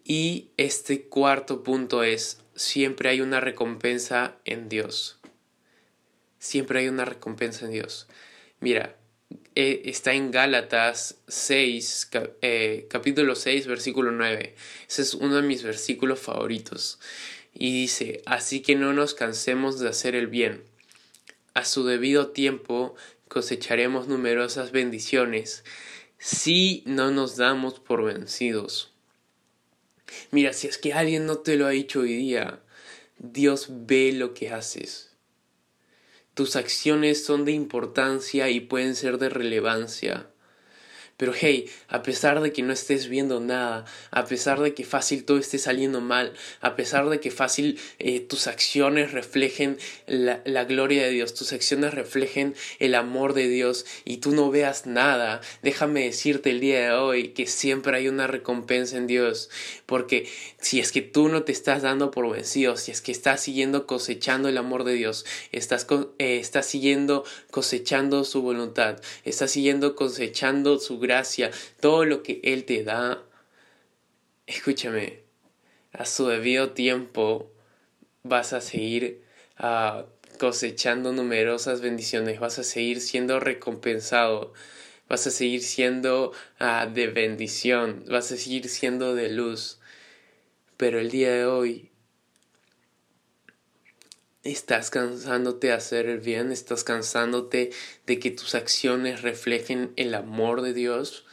y 0.03 0.49
este 0.57 1.03
cuarto 1.03 1.63
punto 1.63 2.03
es 2.03 2.41
siempre 2.55 3.09
hay 3.09 3.21
una 3.21 3.39
recompensa 3.39 4.37
en 4.45 4.69
Dios. 4.69 5.19
Siempre 6.39 6.79
hay 6.79 6.89
una 6.89 7.05
recompensa 7.05 7.65
en 7.65 7.71
Dios. 7.71 8.07
Mira, 8.59 8.97
eh, 9.55 9.83
está 9.85 10.13
en 10.13 10.31
Gálatas 10.31 11.17
6, 11.27 12.09
eh, 12.41 12.87
capítulo 12.89 13.35
6, 13.35 13.67
versículo 13.67 14.11
9. 14.11 14.55
Ese 14.87 15.01
es 15.01 15.13
uno 15.13 15.37
de 15.37 15.41
mis 15.43 15.63
versículos 15.63 16.19
favoritos. 16.19 16.99
Y 17.53 17.71
dice, 17.71 18.21
así 18.25 18.61
que 18.61 18.75
no 18.75 18.93
nos 18.93 19.13
cansemos 19.13 19.79
de 19.79 19.89
hacer 19.89 20.15
el 20.15 20.27
bien. 20.27 20.63
A 21.53 21.65
su 21.65 21.85
debido 21.85 22.29
tiempo 22.29 22.95
cosecharemos 23.27 24.07
numerosas 24.07 24.71
bendiciones 24.71 25.63
si 26.17 26.83
no 26.85 27.11
nos 27.11 27.35
damos 27.35 27.79
por 27.79 28.03
vencidos. 28.03 28.91
Mira, 30.31 30.53
si 30.53 30.67
es 30.67 30.77
que 30.77 30.93
alguien 30.93 31.25
no 31.25 31.39
te 31.39 31.57
lo 31.57 31.65
ha 31.67 31.71
dicho 31.71 32.01
hoy 32.01 32.15
día, 32.15 32.61
Dios 33.17 33.67
ve 33.69 34.11
lo 34.13 34.33
que 34.33 34.49
haces. 34.49 35.11
Tus 36.33 36.55
acciones 36.55 37.23
son 37.23 37.45
de 37.45 37.51
importancia 37.51 38.49
y 38.49 38.59
pueden 38.59 38.95
ser 38.95 39.17
de 39.17 39.29
relevancia. 39.29 40.29
Pero 41.17 41.33
hey, 41.39 41.69
a 41.87 42.01
pesar 42.01 42.41
de 42.41 42.51
que 42.51 42.63
no 42.63 42.73
estés 42.73 43.07
viendo 43.07 43.39
nada, 43.39 43.85
a 44.11 44.25
pesar 44.25 44.59
de 44.59 44.73
que 44.73 44.83
fácil 44.83 45.25
todo 45.25 45.37
esté 45.37 45.57
saliendo 45.57 46.01
mal, 46.01 46.33
a 46.59 46.75
pesar 46.75 47.09
de 47.09 47.19
que 47.19 47.31
fácil 47.31 47.79
eh, 47.99 48.19
tus 48.19 48.47
acciones 48.47 49.11
reflejen 49.11 49.77
la, 50.07 50.41
la, 50.45 50.63
gloria 50.65 51.03
de 51.03 51.11
Dios, 51.11 51.33
tus 51.33 51.53
acciones 51.53 51.93
reflejen 51.93 52.55
el 52.79 52.95
amor 52.95 53.33
de 53.33 53.47
Dios 53.47 53.85
y 54.05 54.17
tú 54.17 54.31
no 54.31 54.49
veas 54.49 54.85
nada, 54.85 55.41
déjame 55.61 56.05
decirte 56.05 56.49
el 56.49 56.59
día 56.59 56.81
de 56.81 56.91
hoy 56.91 57.29
que 57.29 57.45
siempre 57.47 57.95
hay 57.95 58.07
una 58.07 58.27
recompensa 58.27 58.97
en 58.97 59.07
Dios. 59.07 59.49
Porque 59.85 60.27
si 60.59 60.79
es 60.79 60.91
que 60.91 61.01
tú 61.01 61.29
no 61.29 61.43
te 61.43 61.51
estás 61.51 61.83
dando 61.83 62.09
por 62.09 62.29
vencido, 62.31 62.77
si 62.77 62.91
es 62.91 63.01
que 63.01 63.11
estás 63.11 63.41
siguiendo 63.41 63.85
cosechando 63.85 64.49
el 64.49 64.57
amor 64.57 64.83
de 64.83 64.93
Dios, 64.93 65.25
estás, 65.51 65.85
eh, 66.17 66.37
estás 66.39 66.65
siguiendo 66.65 67.23
cosechando 67.51 68.23
su 68.23 68.41
voluntad, 68.41 68.99
estás 69.23 69.51
siguiendo 69.51 69.95
cosechando 69.95 70.79
su 70.79 70.99
gracia, 71.03 71.51
todo 71.79 72.05
lo 72.05 72.23
que 72.23 72.41
Él 72.43 72.65
te 72.65 72.83
da, 72.83 73.23
escúchame, 74.47 75.21
a 75.91 76.05
su 76.05 76.27
debido 76.27 76.71
tiempo 76.71 77.51
vas 78.23 78.53
a 78.53 78.61
seguir 78.61 79.21
uh, 79.59 80.03
cosechando 80.39 81.11
numerosas 81.11 81.81
bendiciones, 81.81 82.39
vas 82.39 82.57
a 82.57 82.63
seguir 82.63 82.99
siendo 82.99 83.39
recompensado, 83.39 84.53
vas 85.07 85.27
a 85.27 85.31
seguir 85.31 85.61
siendo 85.61 86.31
uh, 86.59 86.91
de 86.91 87.07
bendición, 87.07 88.03
vas 88.07 88.31
a 88.31 88.37
seguir 88.37 88.67
siendo 88.69 89.13
de 89.13 89.29
luz. 89.29 89.79
Pero 90.77 90.99
el 90.99 91.11
día 91.11 91.31
de 91.31 91.45
hoy 91.45 91.92
estás 94.43 94.89
cansándote 94.89 95.67
de 95.67 95.73
hacer 95.73 96.07
el 96.07 96.19
bien, 96.19 96.51
estás 96.51 96.83
cansándote 96.83 97.71
de 98.05 98.19
que 98.19 98.31
tus 98.31 98.55
acciones 98.55 99.21
reflejen 99.21 99.93
el 99.95 100.13
amor 100.15 100.61
de 100.61 100.73
Dios. 100.73 101.25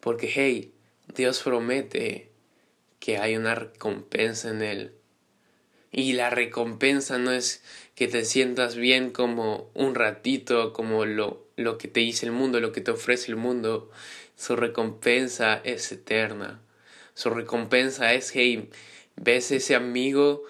Porque, 0.00 0.30
hey, 0.34 0.72
Dios 1.14 1.42
promete 1.42 2.30
que 2.98 3.18
hay 3.18 3.36
una 3.36 3.54
recompensa 3.54 4.50
en 4.50 4.62
Él. 4.62 4.92
Y 5.92 6.14
la 6.14 6.30
recompensa 6.30 7.18
no 7.18 7.30
es 7.30 7.62
que 7.94 8.08
te 8.08 8.24
sientas 8.24 8.74
bien 8.74 9.10
como 9.10 9.70
un 9.74 9.94
ratito, 9.94 10.72
como 10.72 11.04
lo, 11.04 11.46
lo 11.56 11.78
que 11.78 11.88
te 11.88 12.00
dice 12.00 12.26
el 12.26 12.32
mundo, 12.32 12.60
lo 12.60 12.72
que 12.72 12.80
te 12.80 12.90
ofrece 12.90 13.30
el 13.30 13.36
mundo. 13.36 13.90
Su 14.36 14.56
recompensa 14.56 15.60
es 15.64 15.90
eterna. 15.92 16.60
Su 17.14 17.30
recompensa 17.30 18.12
es, 18.12 18.30
hey, 18.34 18.70
ves 19.16 19.50
ese 19.52 19.74
amigo 19.74 20.42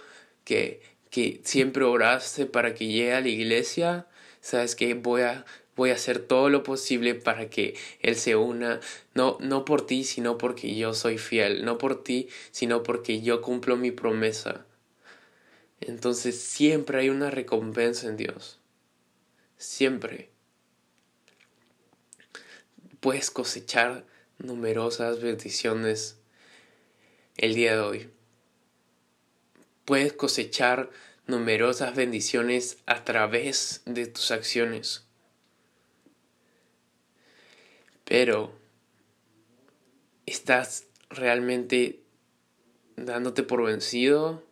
que 0.45 0.81
que 1.17 1.41
siempre 1.45 1.83
oraste 1.83 2.45
para 2.45 2.75
que 2.75 2.89
llegue 2.89 3.15
a 3.15 3.23
la 3.23 3.29
iglesia, 3.29 4.07
sabes 4.43 4.77
que 4.77 4.93
voy 4.93 5.23
a 5.23 5.47
voy 5.75 5.89
a 5.89 5.95
hacer 5.95 6.19
todo 6.19 6.51
lo 6.51 6.63
posible 6.63 7.15
para 7.15 7.49
que 7.49 7.75
él 8.01 8.17
se 8.17 8.37
una, 8.37 8.81
no 9.15 9.39
no 9.41 9.65
por 9.65 9.87
ti, 9.87 10.05
sino 10.05 10.37
porque 10.37 10.77
yo 10.77 10.93
soy 10.93 11.17
fiel, 11.17 11.65
no 11.65 11.79
por 11.79 12.05
ti, 12.05 12.29
sino 12.51 12.83
porque 12.83 13.23
yo 13.23 13.41
cumplo 13.41 13.79
mi 13.79 13.93
promesa. 13.93 14.67
Entonces 15.81 16.39
siempre 16.39 16.99
hay 17.01 17.09
una 17.09 17.31
recompensa 17.31 18.09
en 18.09 18.19
Dios. 18.19 18.61
Siempre. 19.57 20.29
Puedes 23.01 23.31
cosechar 23.31 24.05
numerosas 24.37 25.23
bendiciones 25.23 26.19
el 27.39 27.55
día 27.55 27.73
de 27.73 27.81
hoy. 27.81 28.16
Puedes 29.87 30.13
cosechar 30.13 30.91
numerosas 31.27 31.95
bendiciones 31.95 32.79
a 32.87 33.05
través 33.05 33.83
de 33.87 34.07
tus 34.07 34.31
acciones. 34.33 35.07
Pero, 38.05 38.53
¿estás 40.27 40.85
realmente 41.09 42.01
dándote 42.97 43.43
por 43.43 43.65
vencido? 43.65 44.45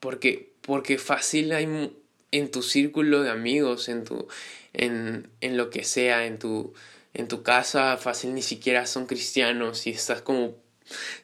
Porque, 0.00 0.54
porque 0.62 0.98
fácil 0.98 1.52
hay 1.52 1.94
en 2.30 2.50
tu 2.50 2.62
círculo 2.62 3.22
de 3.22 3.30
amigos, 3.30 3.88
en 3.88 4.04
tu, 4.04 4.28
en, 4.72 5.30
en 5.40 5.56
lo 5.56 5.70
que 5.70 5.84
sea, 5.84 6.26
en 6.26 6.38
tu, 6.38 6.72
en 7.14 7.28
tu 7.28 7.42
casa, 7.42 7.96
fácil 7.96 8.34
ni 8.34 8.42
siquiera 8.42 8.86
son 8.86 9.06
cristianos 9.06 9.86
y 9.86 9.90
estás 9.90 10.22
como, 10.22 10.56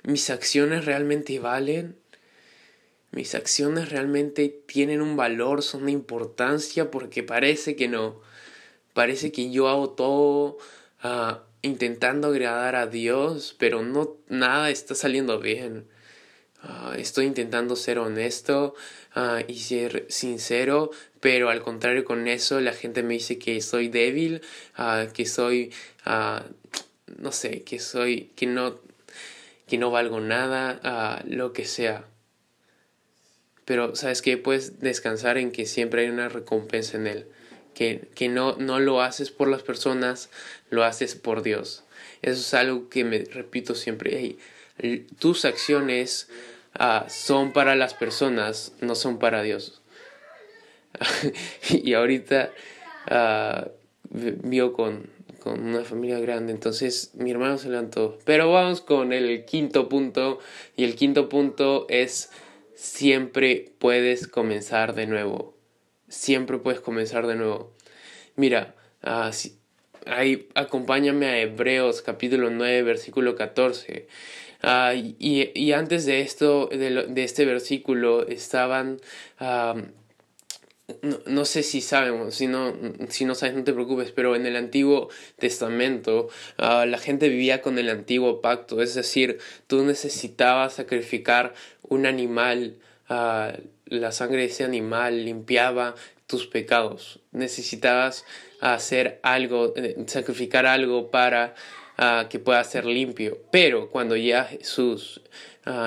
mis 0.02 0.28
acciones 0.28 0.84
realmente 0.84 1.38
valen 1.38 1.96
mis 3.14 3.36
acciones 3.36 3.90
realmente 3.90 4.48
tienen 4.66 5.00
un 5.00 5.16
valor, 5.16 5.62
son 5.62 5.86
de 5.86 5.92
importancia, 5.92 6.90
porque 6.90 7.22
parece 7.22 7.76
que 7.76 7.86
no. 7.86 8.20
Parece 8.92 9.30
que 9.30 9.52
yo 9.52 9.68
hago 9.68 9.90
todo 9.90 10.58
uh, 11.04 11.36
intentando 11.62 12.28
agradar 12.28 12.74
a 12.74 12.88
Dios, 12.88 13.54
pero 13.56 13.82
no 13.82 14.16
nada 14.28 14.70
está 14.70 14.96
saliendo 14.96 15.38
bien. 15.38 15.86
Uh, 16.64 16.94
estoy 16.94 17.26
intentando 17.26 17.76
ser 17.76 18.00
honesto 18.00 18.74
uh, 19.14 19.44
y 19.46 19.60
ser 19.60 20.06
sincero, 20.08 20.90
pero 21.20 21.50
al 21.50 21.62
contrario 21.62 22.04
con 22.04 22.26
eso 22.26 22.60
la 22.60 22.72
gente 22.72 23.04
me 23.04 23.14
dice 23.14 23.38
que 23.38 23.60
soy 23.60 23.88
débil, 23.88 24.42
que 25.12 25.24
soy, 25.26 25.72
no 26.04 27.32
sé, 27.32 27.62
que 27.62 27.78
soy, 27.78 28.32
que 28.34 28.46
no, 28.46 28.78
que 29.68 29.78
no 29.78 29.90
valgo 29.90 30.20
nada, 30.20 31.22
lo 31.26 31.52
que 31.52 31.64
sea. 31.64 32.06
Pero 33.64 33.96
sabes 33.96 34.22
que 34.22 34.36
puedes 34.36 34.80
descansar 34.80 35.38
en 35.38 35.50
que 35.50 35.66
siempre 35.66 36.02
hay 36.02 36.08
una 36.08 36.28
recompensa 36.28 36.96
en 36.96 37.06
él. 37.06 37.26
Que, 37.74 38.08
que 38.14 38.28
no, 38.28 38.56
no 38.56 38.78
lo 38.78 39.02
haces 39.02 39.30
por 39.30 39.48
las 39.48 39.62
personas, 39.62 40.30
lo 40.70 40.84
haces 40.84 41.14
por 41.14 41.42
Dios. 41.42 41.84
Eso 42.22 42.40
es 42.40 42.54
algo 42.54 42.88
que 42.88 43.04
me 43.04 43.18
repito 43.24 43.74
siempre. 43.74 44.36
tus 45.18 45.44
acciones 45.44 46.28
uh, 46.78 47.08
son 47.08 47.52
para 47.52 47.74
las 47.74 47.94
personas, 47.94 48.72
no 48.80 48.94
son 48.94 49.18
para 49.18 49.42
Dios. 49.42 49.82
y 51.70 51.94
ahorita 51.94 52.50
uh, 53.10 53.68
vio 54.10 54.72
con, 54.72 55.10
con 55.40 55.60
una 55.60 55.84
familia 55.84 56.18
grande. 56.18 56.52
Entonces 56.52 57.10
mi 57.14 57.30
hermano 57.30 57.58
se 57.58 57.68
levantó. 57.68 58.18
Pero 58.24 58.50
vamos 58.50 58.80
con 58.80 59.12
el 59.12 59.44
quinto 59.44 59.88
punto. 59.88 60.38
Y 60.76 60.84
el 60.84 60.96
quinto 60.96 61.28
punto 61.28 61.86
es 61.90 62.30
siempre 62.74 63.72
puedes 63.78 64.28
comenzar 64.28 64.94
de 64.94 65.06
nuevo. 65.06 65.56
Siempre 66.08 66.58
puedes 66.58 66.80
comenzar 66.80 67.26
de 67.26 67.36
nuevo. 67.36 67.72
Mira, 68.36 68.74
uh, 69.04 69.30
ahí, 70.06 70.48
acompáñame 70.54 71.26
a 71.26 71.38
Hebreos 71.38 72.02
capítulo 72.02 72.50
9, 72.50 72.82
versículo 72.82 73.36
14. 73.36 74.06
Ah, 74.62 74.94
y, 74.94 75.50
y, 75.54 75.72
antes 75.72 76.06
de 76.06 76.22
esto, 76.22 76.68
de, 76.68 77.06
de 77.08 77.24
este 77.24 77.44
versículo, 77.44 78.26
estaban 78.26 78.98
no, 81.26 81.44
sé 81.46 81.62
si 81.62 81.80
sabemos, 81.80 82.34
si 82.34 82.46
no, 82.46 82.74
si 83.08 83.24
no 83.24 83.34
sabes 83.34 83.54
no 83.54 83.64
te 83.64 83.72
preocupes, 83.72 84.12
pero 84.12 84.36
en 84.36 84.44
el 84.44 84.56
Antiguo 84.56 85.08
Testamento 85.38 86.28
ah, 86.58 86.84
la 86.86 86.98
gente 86.98 87.30
vivía 87.30 87.62
con 87.62 87.78
el 87.78 87.88
antiguo 87.88 88.42
pacto, 88.42 88.82
es 88.82 88.94
decir, 88.94 89.38
tú 89.66 89.82
necesitabas 89.84 90.74
sacrificar 90.74 91.54
un 91.88 92.06
animal, 92.06 92.76
uh, 93.08 93.52
la 93.86 94.12
sangre 94.12 94.38
de 94.38 94.46
ese 94.46 94.64
animal 94.64 95.24
limpiaba 95.24 95.94
tus 96.26 96.46
pecados, 96.46 97.20
necesitabas 97.32 98.24
hacer 98.60 99.20
algo, 99.22 99.74
eh, 99.76 99.96
sacrificar 100.06 100.66
algo 100.66 101.10
para 101.10 101.54
uh, 101.98 102.28
que 102.28 102.38
pueda 102.38 102.64
ser 102.64 102.86
limpio, 102.86 103.38
pero 103.50 103.90
cuando 103.90 104.16
ya 104.16 104.44
Jesús 104.44 105.20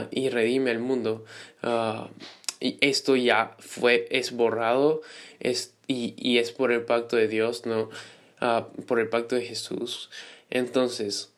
y 0.10 0.30
redime 0.30 0.72
el 0.72 0.80
mundo, 0.80 1.24
esto 2.60 3.16
ya 3.16 3.56
fue, 3.60 4.08
es 4.10 4.32
borrado 4.32 5.04
es, 5.40 5.74
y, 5.88 6.14
y 6.18 6.40
es 6.40 6.52
por 6.52 6.72
el 6.72 6.84
pacto 6.84 7.16
de 7.16 7.28
Dios, 7.28 7.66
no 7.66 7.90
ah, 8.42 8.68
por 8.86 9.00
el 9.00 9.10
pacto 9.10 9.36
de 9.36 9.44
Jesús. 9.44 10.10
Entonces, 10.50 11.32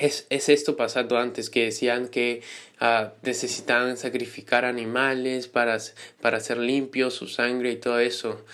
es, 0.00 0.26
es, 0.30 0.48
esto 0.48 0.76
pasando 0.76 1.18
antes 1.18 1.50
que 1.50 1.66
decían 1.66 2.08
que 2.08 2.42
uh, 2.80 3.10
necesitaban 3.22 3.96
sacrificar 3.96 4.64
animales 4.64 5.46
para, 5.46 5.78
para 6.20 6.38
hacer 6.38 6.58
limpio 6.58 7.10
su 7.10 7.28
sangre 7.28 7.72
y 7.72 7.76
todo 7.76 8.00
eso. 8.00 8.44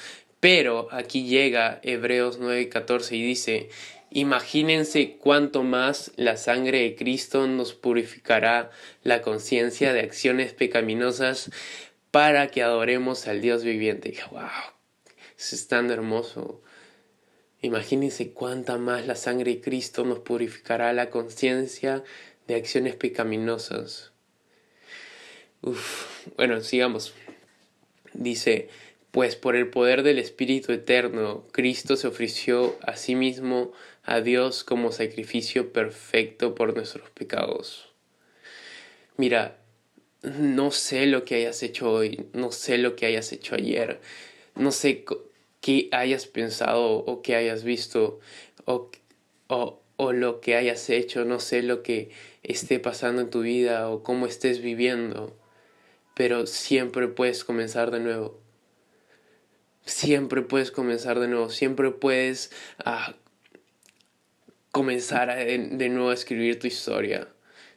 Pero 0.40 0.88
aquí 0.90 1.26
llega 1.26 1.80
Hebreos 1.82 2.40
9:14 2.40 3.12
y 3.12 3.22
dice, 3.22 3.70
Imagínense 4.10 5.16
cuánto 5.18 5.62
más 5.62 6.12
la 6.16 6.36
sangre 6.36 6.80
de 6.80 6.94
Cristo 6.94 7.46
nos 7.46 7.74
purificará 7.74 8.70
la 9.02 9.20
conciencia 9.20 9.92
de 9.92 10.00
acciones 10.00 10.52
pecaminosas 10.52 11.50
para 12.10 12.48
que 12.48 12.62
adoremos 12.62 13.26
al 13.26 13.40
Dios 13.40 13.62
viviente. 13.62 14.14
¡Wow! 14.30 14.48
es 15.36 15.68
tan 15.68 15.90
hermoso. 15.90 16.62
Imagínense 17.62 18.30
cuánta 18.30 18.76
más 18.76 19.06
la 19.06 19.16
sangre 19.16 19.54
de 19.54 19.60
Cristo 19.60 20.04
nos 20.04 20.20
purificará 20.20 20.92
la 20.92 21.10
conciencia 21.10 22.04
de 22.46 22.54
acciones 22.54 22.94
pecaminosas. 22.94 24.12
Uf. 25.62 26.06
Bueno, 26.36 26.60
sigamos. 26.60 27.14
Dice, 28.12 28.68
pues 29.10 29.36
por 29.36 29.56
el 29.56 29.68
poder 29.68 30.02
del 30.02 30.18
Espíritu 30.18 30.72
Eterno, 30.72 31.44
Cristo 31.52 31.96
se 31.96 32.06
ofreció 32.06 32.76
a 32.82 32.96
sí 32.96 33.14
mismo 33.14 33.72
a 34.04 34.20
Dios 34.20 34.62
como 34.62 34.92
sacrificio 34.92 35.72
perfecto 35.72 36.54
por 36.54 36.74
nuestros 36.76 37.10
pecados. 37.10 37.88
Mira, 39.16 39.58
no 40.22 40.70
sé 40.70 41.06
lo 41.06 41.24
que 41.24 41.36
hayas 41.36 41.62
hecho 41.62 41.90
hoy, 41.90 42.26
no 42.32 42.52
sé 42.52 42.78
lo 42.78 42.94
que 42.96 43.06
hayas 43.06 43.32
hecho 43.32 43.54
ayer, 43.54 44.00
no 44.54 44.70
sé 44.70 45.04
qué 45.66 45.88
hayas 45.90 46.26
pensado 46.26 46.98
o 46.98 47.22
qué 47.22 47.34
hayas 47.34 47.64
visto 47.64 48.20
o, 48.66 48.88
o, 49.48 49.82
o 49.96 50.12
lo 50.12 50.40
que 50.40 50.54
hayas 50.54 50.88
hecho, 50.90 51.24
no 51.24 51.40
sé 51.40 51.64
lo 51.64 51.82
que 51.82 52.12
esté 52.44 52.78
pasando 52.78 53.20
en 53.20 53.30
tu 53.30 53.40
vida 53.40 53.90
o 53.90 54.04
cómo 54.04 54.26
estés 54.26 54.60
viviendo, 54.60 55.36
pero 56.14 56.46
siempre 56.46 57.08
puedes 57.08 57.42
comenzar 57.42 57.90
de 57.90 57.98
nuevo. 57.98 58.40
Siempre 59.84 60.42
puedes 60.42 60.70
comenzar 60.70 61.18
de 61.18 61.26
nuevo, 61.26 61.50
siempre 61.50 61.90
puedes 61.90 62.52
ah, 62.84 63.16
comenzar 64.70 65.34
de 65.34 65.88
nuevo 65.88 66.10
a 66.10 66.14
escribir 66.14 66.60
tu 66.60 66.68
historia. 66.68 67.26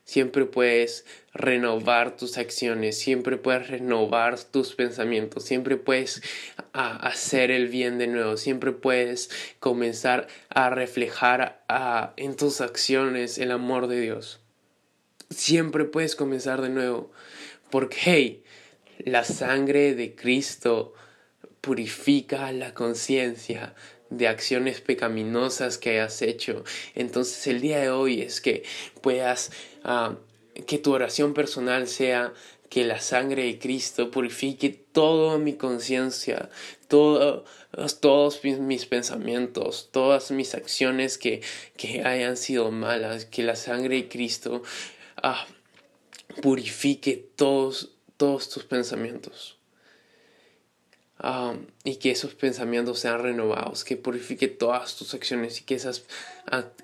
Siempre 0.10 0.45
puedes 0.45 1.06
renovar 1.36 2.17
tus 2.17 2.39
acciones, 2.39 2.98
siempre 2.98 3.38
puedes 3.38 3.67
renovar 3.67 4.39
tus 4.43 4.74
pensamientos, 4.74 5.43
siempre 5.43 5.78
puedes 5.78 6.24
hacer 6.74 7.52
el 7.52 7.67
bien 7.67 8.00
de 8.00 8.08
nuevo, 8.08 8.36
siempre 8.36 8.72
puedes 8.72 9.30
comenzar 9.60 10.26
a 10.50 10.72
reflejar 10.72 11.63
en 12.17 12.36
tus 12.36 12.60
acciones 12.60 13.38
el 13.38 13.52
amor 13.52 13.86
de 13.86 14.02
Dios. 14.02 14.39
Siempre 15.30 15.86
puedes 15.86 16.15
comenzar 16.15 16.63
de 16.63 16.69
nuevo, 16.69 17.12
porque 17.69 17.98
hey, 18.02 18.43
la 18.98 19.24
sangre 19.24 19.93
de 19.93 20.15
Cristo 20.15 20.95
purifica 21.62 22.52
la 22.52 22.74
conciencia, 22.74 23.76
de 24.10 24.28
acciones 24.28 24.82
pecaminosas 24.82 25.78
que 25.78 25.91
hayas 25.91 26.22
hecho. 26.22 26.63
Entonces 26.95 27.45
el 27.48 27.62
día 27.62 27.80
de 27.80 27.89
hoy 27.89 28.22
es 28.22 28.41
que 28.41 28.63
puedas, 29.02 29.52
ah, 29.84 30.15
que 30.65 30.78
tu 30.78 30.93
oración 30.93 31.34
personal 31.34 31.88
sea 31.88 32.34
que 32.69 32.84
la 32.86 33.00
sangre 33.00 33.45
de 33.45 33.58
Cristo 33.58 34.12
purifique 34.12 34.69
toda 34.69 35.39
mi 35.39 35.54
conciencia, 35.54 36.50
todo, 36.88 37.43
todos 38.00 38.41
mis, 38.43 38.86
pensamientos, 38.86 39.89
todas 39.91 40.30
mis 40.30 40.54
acciones 40.54 41.17
que, 41.17 41.41
que, 41.78 42.04
hayan 42.04 42.38
sido 42.38 42.72
malas, 42.72 43.26
que 43.26 43.41
la 43.41 43.56
sangre 43.56 43.95
de 43.95 44.08
Cristo 44.08 44.62
ah, 45.17 45.48
purifique 46.43 47.30
todos, 47.36 47.95
todos 48.17 48.50
tus 48.50 48.65
pensamientos 48.65 49.59
y 51.84 51.97
que 51.97 52.12
esos 52.12 52.34
pensamientos 52.36 52.99
sean 52.99 53.21
renovados, 53.21 53.84
que 53.84 53.97
purifique 53.97 54.47
todas 54.47 54.95
tus 54.95 55.13
acciones 55.13 55.60
y 55.60 55.63
que 55.63 55.75
esas 55.75 56.05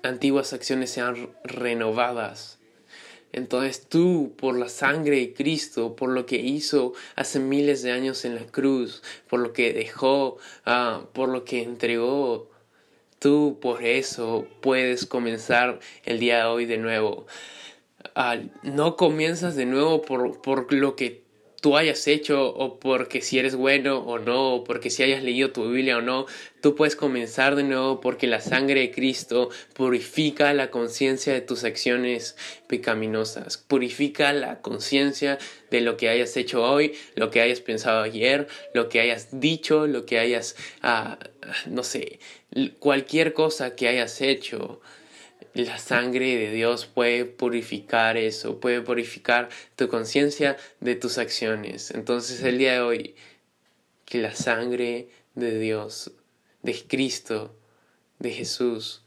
antiguas 0.02 0.52
acciones 0.52 0.90
sean 0.90 1.30
renovadas. 1.44 2.58
Entonces 3.32 3.86
tú, 3.88 4.34
por 4.36 4.56
la 4.56 4.68
sangre 4.68 5.18
de 5.18 5.34
Cristo, 5.34 5.96
por 5.96 6.10
lo 6.10 6.26
que 6.26 6.36
hizo 6.36 6.94
hace 7.16 7.38
miles 7.38 7.82
de 7.82 7.92
años 7.92 8.24
en 8.24 8.34
la 8.34 8.46
cruz, 8.46 9.02
por 9.28 9.40
lo 9.40 9.52
que 9.52 9.72
dejó, 9.72 10.38
ah, 10.64 11.02
por 11.12 11.28
lo 11.28 11.44
que 11.44 11.62
entregó, 11.62 12.48
tú 13.18 13.58
por 13.60 13.84
eso 13.84 14.46
puedes 14.60 15.06
comenzar 15.06 15.80
el 16.04 16.18
día 16.18 16.38
de 16.38 16.44
hoy 16.44 16.64
de 16.66 16.78
nuevo. 16.78 17.26
Ah, 18.14 18.38
no 18.62 18.96
comienzas 18.96 19.56
de 19.56 19.66
nuevo 19.66 20.02
por, 20.02 20.40
por 20.40 20.72
lo 20.72 20.96
que 20.96 21.25
tú 21.60 21.76
hayas 21.76 22.06
hecho 22.06 22.48
o 22.48 22.78
porque 22.78 23.22
si 23.22 23.38
eres 23.38 23.56
bueno 23.56 23.98
o 23.98 24.18
no, 24.18 24.54
o 24.54 24.64
porque 24.64 24.90
si 24.90 25.02
hayas 25.02 25.22
leído 25.22 25.50
tu 25.50 25.68
Biblia 25.68 25.98
o 25.98 26.02
no, 26.02 26.26
tú 26.60 26.74
puedes 26.74 26.96
comenzar 26.96 27.56
de 27.56 27.62
nuevo 27.62 28.00
porque 28.00 28.26
la 28.26 28.40
sangre 28.40 28.80
de 28.80 28.90
Cristo 28.90 29.50
purifica 29.74 30.52
la 30.54 30.70
conciencia 30.70 31.32
de 31.32 31.40
tus 31.40 31.64
acciones 31.64 32.36
pecaminosas, 32.66 33.56
purifica 33.56 34.32
la 34.32 34.60
conciencia 34.60 35.38
de 35.70 35.80
lo 35.80 35.96
que 35.96 36.08
hayas 36.08 36.36
hecho 36.36 36.62
hoy, 36.62 36.94
lo 37.14 37.30
que 37.30 37.40
hayas 37.40 37.60
pensado 37.60 38.02
ayer, 38.02 38.48
lo 38.74 38.88
que 38.88 39.00
hayas 39.00 39.40
dicho, 39.40 39.86
lo 39.86 40.06
que 40.06 40.18
hayas, 40.18 40.56
ah, 40.82 41.18
no 41.66 41.82
sé, 41.82 42.20
cualquier 42.78 43.32
cosa 43.32 43.74
que 43.74 43.88
hayas 43.88 44.20
hecho 44.20 44.80
la 45.64 45.78
sangre 45.78 46.36
de 46.36 46.50
Dios 46.50 46.86
puede 46.86 47.24
purificar 47.24 48.16
eso, 48.16 48.60
puede 48.60 48.82
purificar 48.82 49.48
tu 49.74 49.88
conciencia 49.88 50.56
de 50.80 50.96
tus 50.96 51.18
acciones. 51.18 51.92
Entonces 51.92 52.42
el 52.42 52.58
día 52.58 52.74
de 52.74 52.80
hoy, 52.80 53.16
que 54.04 54.18
la 54.18 54.34
sangre 54.34 55.08
de 55.34 55.58
Dios, 55.58 56.12
de 56.62 56.74
Cristo, 56.86 57.56
de 58.18 58.32
Jesús, 58.32 59.02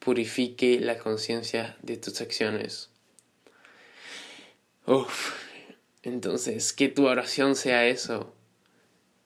purifique 0.00 0.80
la 0.80 0.98
conciencia 0.98 1.76
de 1.82 1.96
tus 1.96 2.20
acciones. 2.20 2.90
Uf, 4.86 5.34
entonces 6.02 6.72
que 6.72 6.88
tu 6.88 7.06
oración 7.06 7.54
sea 7.54 7.86
eso. 7.86 8.34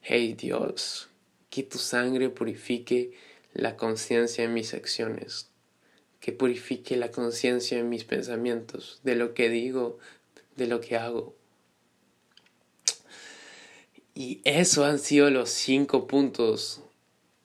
Hey 0.02 0.34
Dios, 0.34 1.08
que 1.48 1.62
tu 1.62 1.78
sangre 1.78 2.28
purifique 2.28 3.12
la 3.54 3.76
conciencia 3.76 4.46
de 4.46 4.52
mis 4.52 4.74
acciones 4.74 5.47
que 6.20 6.32
purifique 6.32 6.96
la 6.96 7.10
conciencia 7.10 7.78
en 7.78 7.88
mis 7.88 8.04
pensamientos, 8.04 9.00
de 9.04 9.14
lo 9.14 9.34
que 9.34 9.48
digo, 9.48 9.98
de 10.56 10.66
lo 10.66 10.80
que 10.80 10.96
hago. 10.96 11.34
Y 14.14 14.40
eso 14.44 14.84
han 14.84 14.98
sido 14.98 15.30
los 15.30 15.50
cinco 15.50 16.08
puntos. 16.08 16.82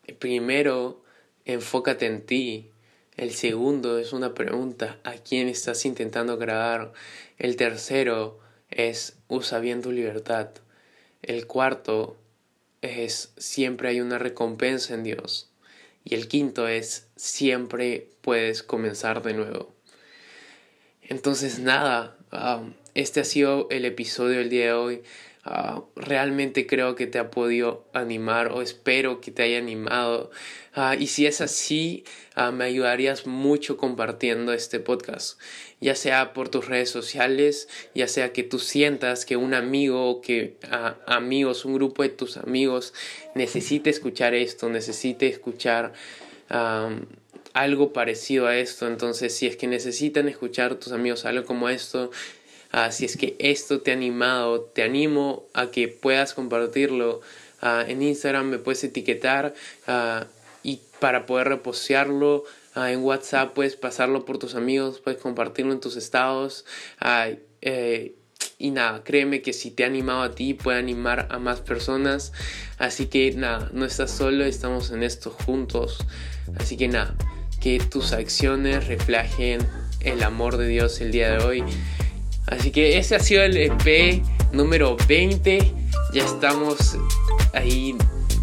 El 0.08 0.16
primero, 0.16 1.04
enfócate 1.46 2.08
en 2.08 2.26
ti. 2.26 2.72
El 3.16 3.32
segundo 3.32 4.00
es 4.00 4.12
una 4.12 4.34
pregunta, 4.34 5.00
¿a 5.04 5.14
quién 5.14 5.48
estás 5.48 5.86
intentando 5.86 6.34
agradar? 6.34 6.94
El 7.38 7.58
tercero 7.58 8.40
es 8.72 9.18
usa 9.28 9.60
bien 9.60 9.84
tu 9.84 9.92
libertad. 9.92 10.50
El 11.22 11.46
cuarto 11.46 12.18
es 12.82 13.34
siempre 13.38 13.90
hay 13.90 14.02
una 14.02 14.18
recompensa 14.18 14.96
en 14.96 15.04
Dios. 15.04 15.53
Y 16.04 16.16
el 16.16 16.28
quinto 16.28 16.68
es, 16.68 17.08
siempre 17.16 18.10
puedes 18.22 18.64
comenzar 18.64 19.22
de 19.22 19.34
nuevo. 19.34 19.74
Entonces, 21.02 21.60
nada, 21.60 22.18
um, 22.32 22.74
este 22.94 23.22
ha 23.22 23.26
sido 23.26 23.68
el 23.70 23.86
episodio 23.86 24.40
del 24.40 24.50
día 24.50 24.66
de 24.66 24.74
hoy. 24.74 25.04
Uh, 25.46 25.82
realmente 25.98 26.66
creo 26.66 26.96
que 26.96 27.06
te 27.06 27.20
ha 27.20 27.30
podido 27.30 27.86
animar 27.92 28.54
o 28.54 28.62
espero 28.62 29.20
que 29.20 29.30
te 29.30 29.44
haya 29.44 29.58
animado. 29.58 30.32
Uh, 30.74 30.94
y 30.98 31.08
si 31.08 31.26
es 31.26 31.42
así, 31.42 32.06
uh, 32.38 32.54
me 32.54 32.64
ayudarías 32.64 33.28
mucho 33.28 33.76
compartiendo 33.76 34.54
este 34.54 34.80
podcast, 34.80 35.38
ya 35.82 35.96
sea 35.96 36.32
por 36.32 36.48
tus 36.48 36.68
redes 36.68 36.90
sociales, 36.90 37.68
ya 37.94 38.08
sea 38.08 38.32
que 38.32 38.44
tú 38.44 38.58
sientas 38.58 39.26
que 39.26 39.36
un 39.36 39.54
amigo 39.54 40.10
o 40.10 40.22
que 40.22 40.56
amigos, 41.08 41.66
un 41.66 41.74
grupo 41.74 42.04
de 42.04 42.10
tus 42.10 42.38
amigos 42.38 42.94
necesite 43.36 43.90
escuchar 43.90 44.34
esto, 44.34 44.70
necesite 44.70 45.28
escuchar 45.28 45.92
um, 46.50 47.02
algo 47.54 47.92
parecido 47.92 48.48
a 48.48 48.58
esto. 48.58 48.88
Entonces, 48.88 49.36
si 49.36 49.46
es 49.48 49.58
que 49.58 49.68
necesitan 49.68 50.30
escuchar 50.30 50.76
tus 50.76 50.94
amigos 50.94 51.26
algo 51.26 51.46
como 51.46 51.68
esto, 51.68 52.12
Ah, 52.74 52.92
si 52.92 53.06
es 53.06 53.18
que 53.18 53.36
esto 53.38 53.82
te 53.82 53.92
ha 53.92 53.94
animado, 53.94 54.62
te 54.62 54.82
animo 54.82 55.46
a 55.54 55.70
que 55.70 55.88
puedas 55.88 56.34
compartirlo. 56.34 57.22
Ah, 57.62 57.86
en 57.88 58.02
Instagram 58.02 58.50
me 58.50 58.58
puedes 58.58 58.84
etiquetar 58.84 59.54
ah, 59.86 60.26
y 60.64 60.82
para 61.00 61.28
poder 61.28 61.50
repostearlo. 61.50 62.46
en 62.76 63.04
WhatsApp 63.04 63.54
puedes 63.54 63.76
pasarlo 63.76 64.26
por 64.26 64.40
tus 64.40 64.56
amigos, 64.56 65.00
puedes 65.00 65.22
compartirlo 65.22 65.72
en 65.72 65.80
tus 65.80 65.96
estados. 65.96 66.66
Eh, 67.62 68.16
y 68.58 68.72
nada, 68.72 69.04
créeme 69.04 69.44
que 69.44 69.54
si 69.54 69.70
te 69.70 69.84
ha 69.84 69.88
animado 69.88 70.24
a 70.24 70.34
ti, 70.34 70.56
puede 70.56 70.80
animar 70.80 71.28
a 71.30 71.38
más 71.38 71.62
personas. 71.62 72.32
Así 72.80 73.06
que 73.06 73.34
nada, 73.34 73.70
no 73.72 73.86
estás 73.86 74.10
solo, 74.10 74.46
estamos 74.46 74.90
en 74.90 75.04
esto 75.04 75.30
juntos. 75.30 76.00
Así 76.58 76.76
que 76.76 76.88
nada, 76.88 77.16
que 77.62 77.80
tus 77.80 78.14
acciones 78.14 78.88
reflejen 78.88 79.62
el 80.00 80.24
amor 80.24 80.58
de 80.58 80.68
Dios 80.68 81.02
el 81.02 81.12
día 81.12 81.38
de 81.38 81.46
hoy. 81.46 81.64
Así 82.48 82.72
que 82.72 82.98
ese 82.98 83.16
ha 83.16 83.20
sido 83.20 83.44
el 83.44 83.58
EP 83.58 84.22
número 84.52 84.98
20. 85.08 85.74
Ya 86.14 86.24
estamos 86.24 86.98
ahí 87.54 87.96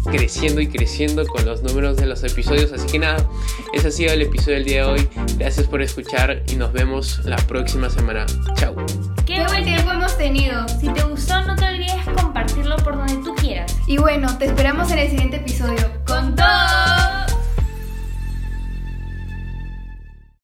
creciendo 0.05 0.61
y 0.61 0.67
creciendo 0.67 1.25
con 1.27 1.45
los 1.45 1.61
números 1.63 1.97
de 1.97 2.05
los 2.05 2.23
episodios. 2.23 2.71
Así 2.71 2.87
que 2.87 2.99
nada, 2.99 3.25
ese 3.73 3.87
ha 3.87 3.91
sido 3.91 4.13
el 4.13 4.21
episodio 4.21 4.55
del 4.55 4.65
día 4.65 4.85
de 4.85 4.91
hoy. 4.91 5.09
Gracias 5.37 5.67
por 5.67 5.81
escuchar 5.81 6.43
y 6.51 6.55
nos 6.55 6.73
vemos 6.73 7.19
la 7.25 7.37
próxima 7.37 7.89
semana. 7.89 8.25
Chao. 8.55 8.75
Qué 9.25 9.43
buen 9.45 9.63
tiempo 9.63 9.91
hemos 9.91 10.17
tenido. 10.17 10.67
Si 10.67 10.89
te 10.89 11.03
gustó, 11.03 11.41
no 11.45 11.55
te 11.55 11.65
olvides 11.65 12.03
compartirlo 12.15 12.77
por 12.77 12.97
donde 12.97 13.15
tú 13.23 13.35
quieras. 13.35 13.75
Y 13.87 13.97
bueno, 13.97 14.37
te 14.37 14.45
esperamos 14.45 14.91
en 14.91 14.99
el 14.99 15.09
siguiente 15.09 15.37
episodio. 15.37 15.91